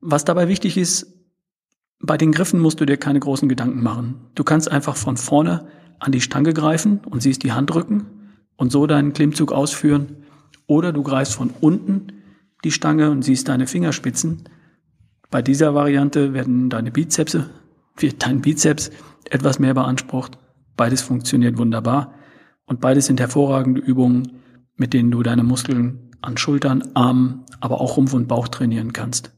was 0.00 0.24
dabei 0.24 0.48
wichtig 0.48 0.76
ist, 0.76 1.06
bei 2.02 2.16
den 2.16 2.32
Griffen 2.32 2.60
musst 2.60 2.80
du 2.80 2.86
dir 2.86 2.96
keine 2.96 3.20
großen 3.20 3.48
Gedanken 3.48 3.82
machen. 3.82 4.30
Du 4.34 4.42
kannst 4.42 4.70
einfach 4.70 4.96
von 4.96 5.16
vorne 5.18 5.68
an 6.00 6.12
die 6.12 6.20
Stange 6.20 6.52
greifen 6.52 7.00
und 7.08 7.22
siehst 7.22 7.42
die 7.42 7.52
Hand 7.52 7.74
rücken 7.74 8.06
und 8.56 8.72
so 8.72 8.86
deinen 8.86 9.12
Klimmzug 9.12 9.52
ausführen. 9.52 10.24
Oder 10.66 10.92
du 10.92 11.02
greifst 11.02 11.34
von 11.34 11.50
unten 11.60 12.12
die 12.64 12.72
Stange 12.72 13.10
und 13.10 13.22
siehst 13.22 13.48
deine 13.48 13.66
Fingerspitzen. 13.66 14.44
Bei 15.30 15.42
dieser 15.42 15.74
Variante 15.74 16.34
werden 16.34 16.70
deine 16.70 16.90
Bizepse, 16.90 17.48
wird 17.96 18.24
dein 18.26 18.40
Bizeps 18.40 18.90
etwas 19.30 19.58
mehr 19.58 19.74
beansprucht. 19.74 20.38
Beides 20.76 21.02
funktioniert 21.02 21.58
wunderbar. 21.58 22.14
Und 22.66 22.80
beides 22.80 23.06
sind 23.06 23.20
hervorragende 23.20 23.80
Übungen, 23.80 24.40
mit 24.76 24.92
denen 24.92 25.10
du 25.10 25.22
deine 25.22 25.42
Muskeln 25.42 26.10
an 26.22 26.36
Schultern, 26.36 26.90
Armen, 26.94 27.44
aber 27.60 27.80
auch 27.80 27.96
Rumpf 27.96 28.12
und 28.12 28.28
Bauch 28.28 28.48
trainieren 28.48 28.92
kannst. 28.92 29.32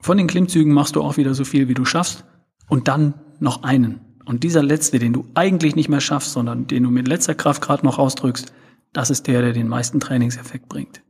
Von 0.00 0.18
den 0.18 0.28
Klimmzügen 0.28 0.72
machst 0.72 0.94
du 0.96 1.02
auch 1.02 1.16
wieder 1.16 1.34
so 1.34 1.44
viel, 1.44 1.68
wie 1.68 1.74
du 1.74 1.84
schaffst. 1.84 2.24
Und 2.68 2.88
dann 2.88 3.14
noch 3.38 3.62
einen. 3.62 4.00
Und 4.26 4.42
dieser 4.42 4.62
letzte, 4.62 4.98
den 4.98 5.12
du 5.12 5.24
eigentlich 5.34 5.76
nicht 5.76 5.88
mehr 5.88 6.00
schaffst, 6.00 6.32
sondern 6.32 6.66
den 6.66 6.82
du 6.82 6.90
mit 6.90 7.08
letzter 7.08 7.34
Kraft 7.34 7.62
gerade 7.62 7.86
noch 7.86 7.98
ausdrückst, 7.98 8.52
das 8.92 9.08
ist 9.08 9.26
der, 9.28 9.40
der 9.40 9.52
den 9.52 9.68
meisten 9.68 10.00
Trainingseffekt 10.00 10.68
bringt. 10.68 11.00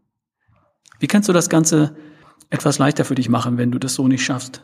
Wie 1.01 1.07
kannst 1.07 1.29
du 1.29 1.33
das 1.33 1.49
Ganze 1.49 1.97
etwas 2.51 2.79
leichter 2.79 3.05
für 3.05 3.15
dich 3.15 3.29
machen, 3.29 3.59
wenn 3.59 3.71
du 3.71 3.79
das 3.79 3.95
so 3.95 4.07
nicht 4.07 4.25
schaffst? 4.25 4.63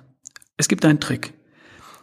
Es 0.59 0.69
gibt 0.69 0.85
einen 0.85 1.01
Trick. 1.01 1.33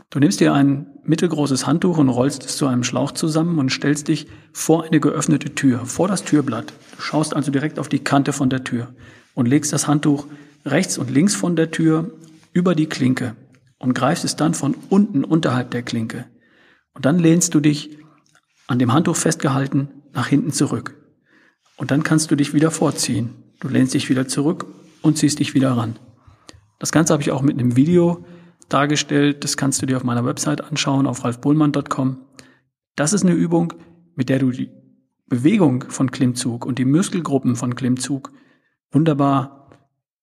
Du 0.10 0.18
nimmst 0.18 0.40
dir 0.40 0.54
ein 0.54 0.88
mittelgroßes 1.04 1.68
Handtuch 1.68 2.00
und 2.00 2.10
rollst 2.10 2.44
es 2.44 2.58
zu 2.58 2.66
einem 2.66 2.84
Schlauch 2.84 3.12
zusammen 3.12 3.60
und 3.60 3.72
stellst 3.72 4.08
dich 4.08 4.28
vor 4.52 4.84
eine 4.84 5.00
geöffnete 5.00 5.54
Tür, 5.54 5.86
vor 5.86 6.08
das 6.08 6.24
Türblatt. 6.24 6.74
Du 6.96 7.02
schaust 7.02 7.36
also 7.36 7.52
direkt 7.52 7.78
auf 7.78 7.90
die 7.90 8.00
Kante 8.00 8.34
von 8.34 8.50
der 8.50 8.64
Tür 8.64 8.88
und 9.36 9.48
legst 9.48 9.72
das 9.72 9.88
Handtuch 9.88 10.26
rechts 10.66 10.98
und 10.98 11.12
links 11.12 11.36
von 11.36 11.56
der 11.56 11.70
Tür 11.70 12.12
über 12.54 12.74
die 12.74 12.88
Klinke 12.88 13.36
und 13.78 13.94
greifst 13.94 14.26
es 14.26 14.36
dann 14.36 14.56
von 14.56 14.76
unten 14.90 15.24
unterhalb 15.24 15.72
der 15.72 15.84
Klinke. 15.84 16.26
Und 17.00 17.06
dann 17.06 17.18
lehnst 17.18 17.56
du 17.56 17.62
dich 17.62 17.98
an 18.68 18.78
dem 18.78 18.92
Handtuch 18.92 19.16
festgehalten 19.16 19.88
nach 20.12 20.28
hinten 20.28 20.52
zurück. 20.52 20.98
Und 21.78 21.92
dann 21.92 22.04
kannst 22.04 22.30
du 22.30 22.36
dich 22.36 22.54
wieder 22.54 22.72
vorziehen. 22.72 23.36
Du 23.62 23.70
lehnst 23.70 23.94
dich 23.94 24.10
wieder 24.10 24.28
zurück 24.28 24.66
und 25.02 25.18
ziehst 25.18 25.40
dich 25.40 25.54
wieder 25.54 25.72
ran. 25.72 25.96
Das 26.78 26.92
Ganze 26.92 27.14
habe 27.14 27.24
ich 27.24 27.32
auch 27.32 27.42
mit 27.42 27.58
einem 27.58 27.78
Video 27.78 28.26
dargestellt. 28.68 29.46
Das 29.46 29.56
kannst 29.56 29.82
du 29.82 29.86
dir 29.86 29.96
auf 29.96 30.04
meiner 30.04 30.26
Website 30.26 30.60
anschauen, 30.60 31.08
auf 31.08 31.24
ralfbullmann.com. 31.24 32.18
Das 32.98 33.14
ist 33.14 33.24
eine 33.24 33.34
Übung, 33.34 33.72
mit 34.16 34.28
der 34.28 34.40
du 34.40 34.52
die 34.52 34.70
Bewegung 35.26 35.86
von 35.88 36.12
Klimmzug 36.12 36.66
und 36.66 36.80
die 36.80 36.86
Muskelgruppen 36.86 37.56
von 37.56 37.76
Klimmzug 37.76 38.34
wunderbar 38.92 39.70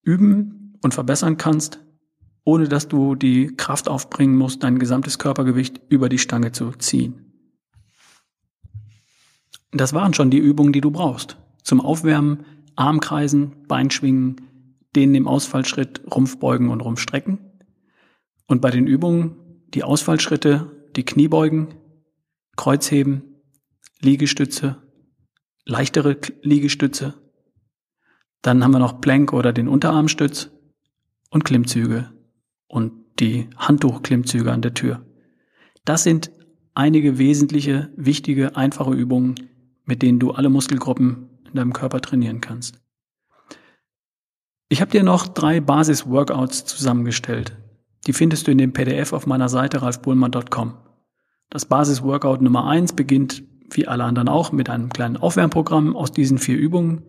üben 0.03 0.79
und 0.83 0.93
verbessern 0.93 1.39
kannst, 1.39 1.81
ohne 2.47 2.69
dass 2.69 2.87
du 2.87 3.17
die 3.17 3.49
Kraft 3.49 3.89
aufbringen 3.89 4.37
musst, 4.37 4.63
dein 4.63 4.79
gesamtes 4.79 5.19
Körpergewicht 5.19 5.81
über 5.89 6.09
die 6.09 6.19
Stange 6.19 6.53
zu 6.53 6.71
ziehen. 6.71 7.33
Das 9.73 9.93
waren 9.93 10.15
schon 10.15 10.31
die 10.31 10.39
Übungen, 10.39 10.73
die 10.73 10.81
du 10.81 10.93
brauchst. 10.93 11.39
Zum 11.65 11.81
Aufwärmen, 11.81 12.47
Armkreisen, 12.77 13.67
Beinschwingen, 13.67 14.37
denen 14.95 15.17
im 15.17 15.27
Ausfallschritt 15.27 16.03
Rumpfbeugen 16.15 16.71
und 16.71 16.83
Rumpfstrecken. 16.83 17.39
Und 18.47 18.63
bei 18.63 18.71
den 18.71 18.87
Übungen 18.87 19.35
die 19.75 19.83
Ausfallschritte, 19.83 20.71
die 20.95 21.05
Kniebeugen, 21.05 21.75
Kreuzheben, 22.57 23.23
Liegestütze, 24.01 24.77
leichtere 25.65 26.17
Liegestütze. 26.43 27.15
Dann 28.41 28.63
haben 28.63 28.71
wir 28.71 28.79
noch 28.79 29.01
Plank 29.01 29.33
oder 29.33 29.53
den 29.53 29.67
Unterarmstütz 29.67 30.51
und 31.31 31.45
Klimmzüge 31.45 32.16
und 32.69 32.93
die 33.21 33.49
Handtuchklimmzüge 33.57 34.53
an 34.53 34.63
der 34.63 34.75
Tür. 34.75 35.05
Das 35.85 36.03
sind 36.03 36.31
einige 36.75 37.19
wesentliche, 37.19 37.91
wichtige, 37.97 38.57
einfache 38.57 38.93
Übungen, 38.93 39.35
mit 39.85 40.03
denen 40.03 40.19
du 40.19 40.33
alle 40.33 40.51
Muskelgruppen 40.51 41.31
in 41.49 41.55
deinem 41.55 41.73
Körper 41.73 42.01
trainieren 42.01 42.41
kannst. 42.41 42.81
Ich 44.69 44.81
habe 44.81 44.91
dir 44.91 45.05
noch 45.05 45.29
drei 45.29 45.61
Basis-Workouts 45.61 46.65
zusammengestellt. 46.65 47.57
Die 48.07 48.13
findest 48.13 48.47
du 48.47 48.51
in 48.51 48.59
dem 48.59 48.73
PDF 48.73 49.13
auf 49.13 49.27
meiner 49.27 49.49
Seite 49.49 49.81
ralfbullmann.com. 49.81 50.75
Das 51.51 51.67
Basis-Workout 51.67 52.43
Nummer 52.43 52.67
eins 52.67 52.93
beginnt, 52.93 53.45
wie 53.71 53.87
alle 53.87 54.05
anderen 54.05 54.29
auch, 54.29 54.53
mit 54.53 54.69
einem 54.69 54.89
kleinen 54.89 55.17
Aufwärmprogramm 55.17 55.97
aus 55.97 56.13
diesen 56.13 56.39
vier 56.39 56.57
Übungen 56.57 57.05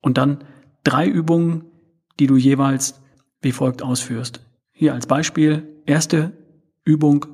und 0.00 0.18
dann 0.18 0.44
drei 0.84 1.06
Übungen, 1.06 1.64
die 2.20 2.26
du 2.26 2.36
jeweils 2.36 3.00
wie 3.40 3.52
folgt 3.52 3.82
ausführst. 3.82 4.40
Hier 4.82 4.94
als 4.94 5.06
Beispiel, 5.06 5.80
erste 5.86 6.32
Übung 6.84 7.26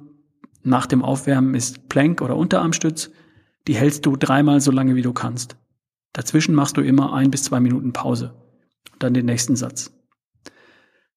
nach 0.64 0.84
dem 0.84 1.02
Aufwärmen 1.02 1.54
ist 1.54 1.88
Plank 1.88 2.20
oder 2.20 2.36
Unterarmstütz. 2.36 3.10
Die 3.66 3.74
hältst 3.74 4.04
du 4.04 4.16
dreimal 4.16 4.60
so 4.60 4.70
lange, 4.70 4.96
wie 4.96 5.00
du 5.00 5.14
kannst. 5.14 5.56
Dazwischen 6.12 6.54
machst 6.54 6.76
du 6.76 6.82
immer 6.82 7.14
ein 7.14 7.30
bis 7.30 7.44
zwei 7.44 7.58
Minuten 7.58 7.94
Pause. 7.94 8.34
Und 8.92 9.02
dann 9.02 9.14
den 9.14 9.24
nächsten 9.24 9.56
Satz. 9.56 9.90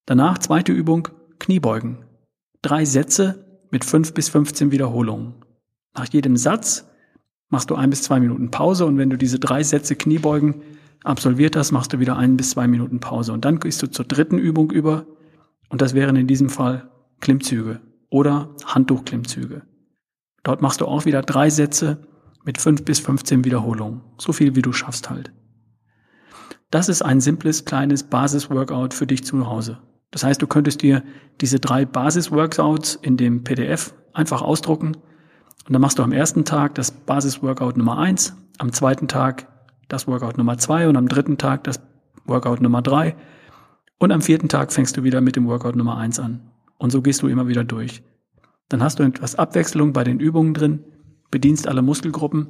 Danach 0.05 0.37
zweite 0.37 0.71
Übung, 0.71 1.09
Kniebeugen. 1.37 2.05
Drei 2.61 2.85
Sätze 2.85 3.59
mit 3.69 3.83
fünf 3.83 4.13
bis 4.13 4.29
15 4.29 4.71
Wiederholungen. 4.71 5.33
Nach 5.93 6.07
jedem 6.13 6.37
Satz 6.37 6.85
machst 7.49 7.69
du 7.71 7.75
ein 7.75 7.89
bis 7.89 8.03
zwei 8.03 8.21
Minuten 8.21 8.51
Pause 8.51 8.85
und 8.85 8.97
wenn 8.97 9.09
du 9.09 9.17
diese 9.17 9.37
drei 9.37 9.63
Sätze 9.63 9.97
Kniebeugen 9.97 10.61
absolviert 11.03 11.57
hast, 11.57 11.73
machst 11.73 11.91
du 11.91 11.99
wieder 11.99 12.15
ein 12.15 12.37
bis 12.37 12.51
zwei 12.51 12.67
Minuten 12.67 13.01
Pause. 13.01 13.33
Und 13.33 13.43
dann 13.43 13.59
gehst 13.59 13.83
du 13.83 13.87
zur 13.87 14.05
dritten 14.05 14.37
Übung 14.37 14.71
über 14.71 15.05
und 15.71 15.81
das 15.81 15.93
wären 15.93 16.15
in 16.15 16.27
diesem 16.27 16.49
Fall 16.49 16.89
Klimmzüge 17.21 17.79
oder 18.09 18.49
Handtuchklimmzüge. 18.65 19.63
Dort 20.43 20.61
machst 20.61 20.81
du 20.81 20.85
auch 20.85 21.05
wieder 21.05 21.21
drei 21.21 21.49
Sätze 21.49 22.05
mit 22.43 22.59
5 22.59 22.83
bis 22.83 22.99
15 22.99 23.45
Wiederholungen, 23.45 24.01
so 24.17 24.33
viel 24.33 24.55
wie 24.55 24.61
du 24.61 24.73
schaffst 24.73 25.09
halt. 25.09 25.31
Das 26.71 26.89
ist 26.89 27.01
ein 27.01 27.21
simples 27.21 27.65
kleines 27.65 28.03
Basis-Workout 28.03 28.93
für 28.93 29.07
dich 29.07 29.23
zu 29.23 29.47
Hause. 29.47 29.79
Das 30.09 30.23
heißt, 30.23 30.41
du 30.41 30.47
könntest 30.47 30.81
dir 30.81 31.03
diese 31.39 31.59
drei 31.59 31.85
Basis-Workouts 31.85 32.95
in 32.95 33.17
dem 33.17 33.43
PDF 33.43 33.93
einfach 34.13 34.41
ausdrucken 34.41 34.97
und 35.67 35.73
dann 35.73 35.81
machst 35.81 35.99
du 35.99 36.03
am 36.03 36.11
ersten 36.11 36.43
Tag 36.43 36.75
das 36.75 36.91
Basis-Workout 36.91 37.77
Nummer 37.77 37.97
eins, 37.97 38.35
am 38.57 38.73
zweiten 38.73 39.07
Tag 39.07 39.47
das 39.87 40.07
Workout 40.07 40.37
Nummer 40.37 40.57
zwei 40.57 40.87
und 40.87 40.97
am 40.97 41.07
dritten 41.07 41.37
Tag 41.37 41.63
das 41.63 41.81
Workout 42.25 42.61
Nummer 42.61 42.81
drei 42.81 43.15
und 44.01 44.11
am 44.11 44.23
vierten 44.23 44.49
Tag 44.49 44.73
fängst 44.73 44.97
du 44.97 45.03
wieder 45.03 45.21
mit 45.21 45.35
dem 45.35 45.45
Workout 45.45 45.75
Nummer 45.75 45.95
eins 45.95 46.19
an. 46.19 46.41
Und 46.79 46.89
so 46.89 47.03
gehst 47.03 47.21
du 47.21 47.27
immer 47.27 47.47
wieder 47.47 47.63
durch. 47.63 48.01
Dann 48.67 48.81
hast 48.81 48.97
du 48.97 49.03
etwas 49.03 49.35
Abwechslung 49.35 49.93
bei 49.93 50.03
den 50.03 50.19
Übungen 50.19 50.55
drin, 50.55 50.83
bedienst 51.29 51.67
alle 51.67 51.83
Muskelgruppen 51.83 52.47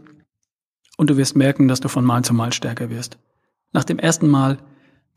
und 0.96 1.10
du 1.10 1.18
wirst 1.18 1.36
merken, 1.36 1.68
dass 1.68 1.82
du 1.82 1.90
von 1.90 2.06
Mal 2.06 2.24
zu 2.24 2.34
Mal 2.34 2.54
stärker 2.54 2.90
wirst. 2.90 3.20
Nach 3.74 3.84
dem 3.84 4.00
ersten 4.00 4.30
Mal 4.30 4.60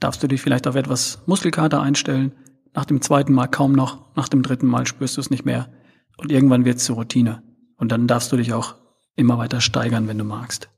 darfst 0.01 0.25
du 0.25 0.27
dich 0.27 0.43
vielleicht 0.43 0.67
auf 0.67 0.75
etwas 0.75 1.23
Muskelkater 1.27 1.81
einstellen, 1.81 2.33
nach 2.75 2.85
dem 2.85 3.01
zweiten 3.01 3.33
Mal 3.33 3.47
kaum 3.47 3.71
noch, 3.71 4.13
nach 4.17 4.29
dem 4.29 4.43
dritten 4.43 4.67
Mal 4.67 4.89
spürst 4.89 5.17
du 5.17 5.21
es 5.21 5.31
nicht 5.31 5.45
mehr 5.45 5.69
und 6.17 6.33
irgendwann 6.33 6.65
wird 6.65 6.79
es 6.79 6.85
zur 6.85 6.97
Routine. 6.97 7.45
Und 7.77 7.93
dann 7.93 8.09
darfst 8.09 8.33
du 8.33 8.37
dich 8.37 8.53
auch 8.53 8.75
immer 9.15 9.39
weiter 9.39 9.61
steigern, 9.61 10.09
wenn 10.09 10.19
du 10.19 10.25
magst. 10.25 10.69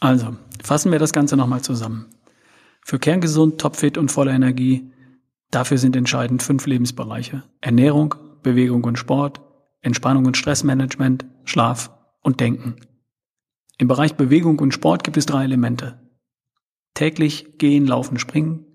Also, 0.00 0.34
fassen 0.64 0.90
wir 0.90 0.98
das 0.98 1.12
Ganze 1.12 1.36
nochmal 1.36 1.62
zusammen. 1.62 2.06
Für 2.86 2.98
kerngesund, 2.98 3.58
topfit 3.58 3.96
und 3.96 4.12
voller 4.12 4.32
Energie, 4.32 4.92
dafür 5.50 5.78
sind 5.78 5.96
entscheidend 5.96 6.42
fünf 6.42 6.66
Lebensbereiche. 6.66 7.42
Ernährung, 7.62 8.14
Bewegung 8.42 8.84
und 8.84 8.98
Sport, 8.98 9.40
Entspannung 9.80 10.26
und 10.26 10.36
Stressmanagement, 10.36 11.24
Schlaf 11.44 11.90
und 12.20 12.40
Denken. 12.40 12.76
Im 13.78 13.88
Bereich 13.88 14.16
Bewegung 14.16 14.58
und 14.58 14.74
Sport 14.74 15.02
gibt 15.02 15.16
es 15.16 15.24
drei 15.24 15.44
Elemente. 15.44 15.98
Täglich 16.92 17.56
gehen, 17.56 17.86
laufen, 17.86 18.18
springen, 18.18 18.66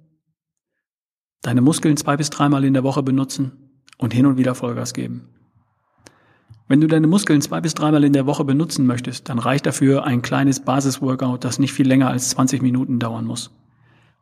deine 1.43 1.61
Muskeln 1.61 1.95
zwei 1.95 2.17
bis 2.17 2.31
dreimal 2.31 2.65
in 2.65 2.73
der 2.73 2.83
Woche 2.83 3.03
benutzen 3.03 3.83
und 3.99 4.11
hin 4.11 4.25
und 4.25 4.37
wieder 4.37 4.55
Vollgas 4.55 4.95
geben. 4.95 5.29
Wenn 6.67 6.81
du 6.81 6.87
deine 6.87 7.07
Muskeln 7.07 7.41
zwei 7.41 7.61
bis 7.61 7.75
dreimal 7.75 8.03
in 8.03 8.13
der 8.13 8.25
Woche 8.25 8.43
benutzen 8.43 8.87
möchtest, 8.87 9.29
dann 9.29 9.37
reicht 9.37 9.67
dafür 9.67 10.03
ein 10.03 10.23
kleines 10.23 10.61
Basisworkout, 10.61 11.37
das 11.41 11.59
nicht 11.59 11.73
viel 11.73 11.87
länger 11.87 12.09
als 12.09 12.29
20 12.29 12.63
Minuten 12.63 12.97
dauern 12.97 13.25
muss. 13.25 13.51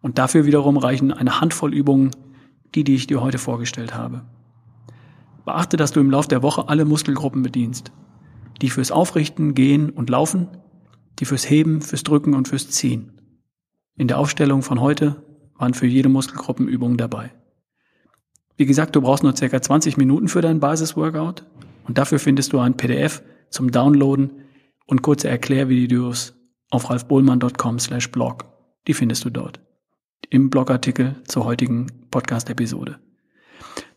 Und 0.02 0.18
dafür 0.18 0.46
wiederum 0.46 0.78
reichen 0.78 1.12
eine 1.12 1.42
Handvoll 1.42 1.74
Übungen, 1.74 2.12
die, 2.76 2.84
die 2.84 2.96
ich 2.96 3.08
dir 3.08 3.22
heute 3.22 3.38
vorgestellt 3.38 3.96
habe. 3.96 4.24
Beachte, 5.46 5.78
dass 5.78 5.92
du 5.92 6.00
im 6.00 6.12
Laufe 6.12 6.28
der 6.28 6.44
Woche 6.44 6.68
alle 6.68 6.86
Muskelgruppen 6.86 7.42
bedienst. 7.42 7.92
Die 8.62 8.70
fürs 8.70 8.92
Aufrichten, 8.92 9.54
Gehen 9.54 9.90
und 9.90 10.10
Laufen, 10.10 10.48
die 11.20 11.26
fürs 11.26 11.50
Heben, 11.50 11.82
fürs 11.82 12.04
Drücken 12.04 12.34
und 12.34 12.48
fürs 12.48 12.70
Ziehen. 12.70 13.22
In 13.96 14.08
der 14.08 14.20
Aufstellung 14.20 14.62
von 14.62 14.82
heute 14.82 15.24
waren 15.56 15.74
für 15.74 15.88
jede 15.88 16.10
Muskelgruppenübung 16.10 16.98
dabei. 16.98 17.32
Wie 18.58 18.66
gesagt, 18.66 18.96
du 18.96 19.02
brauchst 19.02 19.24
nur 19.24 19.36
circa 19.36 19.62
20 19.62 19.98
Minuten 19.98 20.28
für 20.28 20.42
dein 20.42 20.60
Basisworkout 20.60 21.46
und 21.88 21.98
dafür 21.98 22.20
findest 22.20 22.54
du 22.54 22.60
ein 22.60 22.76
PDF 22.76 23.22
zum 23.50 23.72
Downloaden 23.72 24.32
und 24.86 25.02
kurze 25.02 25.30
Erklärvideos 25.30 26.34
auf 26.70 26.90
ralfbohlmann.com 26.90 27.80
slash 27.80 28.12
blog. 28.12 28.46
Die 28.88 28.94
findest 28.94 29.24
du 29.26 29.30
dort. 29.30 29.60
Im 30.30 30.50
Blogartikel 30.50 31.16
zur 31.26 31.46
heutigen 31.46 31.88
Podcast-Episode. 32.12 33.00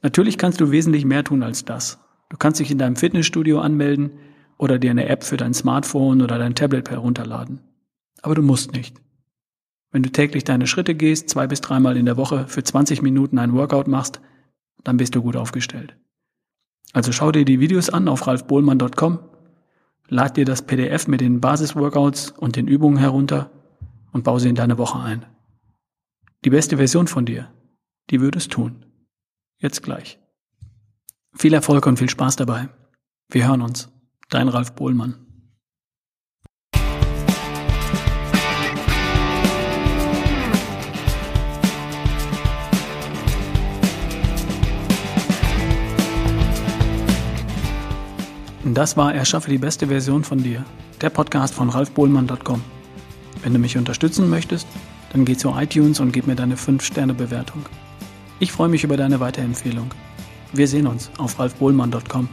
Natürlich 0.03 0.39
kannst 0.39 0.61
du 0.61 0.71
wesentlich 0.71 1.05
mehr 1.05 1.25
tun 1.25 1.43
als 1.43 1.65
das. 1.65 1.99
Du 2.29 2.37
kannst 2.37 2.61
dich 2.61 2.71
in 2.71 2.79
deinem 2.79 2.97
Fitnessstudio 2.97 3.61
anmelden 3.61 4.13
oder 4.57 4.79
dir 4.79 4.91
eine 4.91 5.09
App 5.09 5.25
für 5.25 5.37
dein 5.37 5.55
Smartphone 5.55 6.23
oder 6.23 6.39
dein 6.39 6.55
Tablet 6.55 6.91
herunterladen. 6.91 7.61
Aber 8.23 8.35
du 8.35 8.43
musst 8.43 8.73
nicht. 8.73 9.01
Wenn 9.91 10.03
du 10.03 10.11
täglich 10.11 10.45
deine 10.45 10.67
Schritte 10.67 10.95
gehst, 10.95 11.29
zwei 11.31 11.47
bis 11.47 11.61
dreimal 11.61 11.97
in 11.97 12.07
der 12.07 12.17
Woche 12.17 12.47
für 12.47 12.63
20 12.63 13.03
Minuten 13.03 13.39
ein 13.39 13.55
Workout 13.55 13.89
machst, 13.89 14.21
dann 14.85 14.97
bist 14.97 15.15
du 15.15 15.23
gut 15.23 15.37
aufgestellt. 15.37 15.97
Also 16.93 17.13
schau 17.13 17.33
dir 17.33 17.45
die 17.45 17.61
Videos 17.61 17.91
an 17.91 18.09
auf 18.09 18.27
ralfbohlmann.com, 18.27 19.19
lad 20.09 20.37
dir 20.37 20.45
das 20.45 20.63
PDF 20.63 21.09
mit 21.09 21.21
den 21.21 21.41
Basisworkouts 21.41 22.31
und 22.31 22.57
den 22.57 22.69
Übungen 22.69 22.99
herunter 22.99 23.51
und 24.13 24.25
baue 24.25 24.41
sie 24.41 24.49
in 24.49 24.57
deine 24.57 24.79
Woche 24.79 25.01
ein. 25.01 25.27
Die 26.43 26.51
beste 26.51 26.79
Version 26.79 27.07
von 27.07 27.27
dir, 27.27 27.53
die 28.09 28.23
würdest 28.23 28.51
tun. 28.51 28.87
Jetzt 29.59 29.83
gleich. 29.83 30.19
Viel 31.35 31.53
Erfolg 31.53 31.85
und 31.85 31.99
viel 31.99 32.09
Spaß 32.09 32.37
dabei. 32.37 32.71
Wir 33.31 33.47
hören 33.47 33.61
uns. 33.61 33.91
Dein 34.31 34.49
Ralf 34.49 34.73
Bohlmann. 34.73 35.27
Das 48.65 48.97
war 48.97 49.15
Erschaffe 49.15 49.51
die 49.51 49.59
beste 49.59 49.89
Version 49.89 50.25
von 50.25 50.43
dir, 50.43 50.65
der 51.03 51.11
Podcast 51.11 51.53
von 51.53 51.69
ralfbohlmann.com. 51.69 52.63
Wenn 53.43 53.53
du 53.53 53.59
mich 53.59 53.77
unterstützen 53.77 54.31
möchtest, 54.31 54.67
dann 55.11 55.25
geh 55.25 55.37
zu 55.37 55.55
iTunes 55.57 56.01
und 56.01 56.13
gib 56.13 56.27
mir 56.27 56.37
deine 56.37 56.57
5-Sterne-Bewertung. 56.57 57.67
Ich 58.39 58.53
freue 58.53 58.69
mich 58.69 58.85
über 58.85 58.97
deine 58.97 59.21
Weiterempfehlung. 59.21 59.93
Wir 60.53 60.67
sehen 60.67 60.87
uns 60.87 61.11
auf 61.19 61.39
ralfbohlmann.com. 61.39 62.29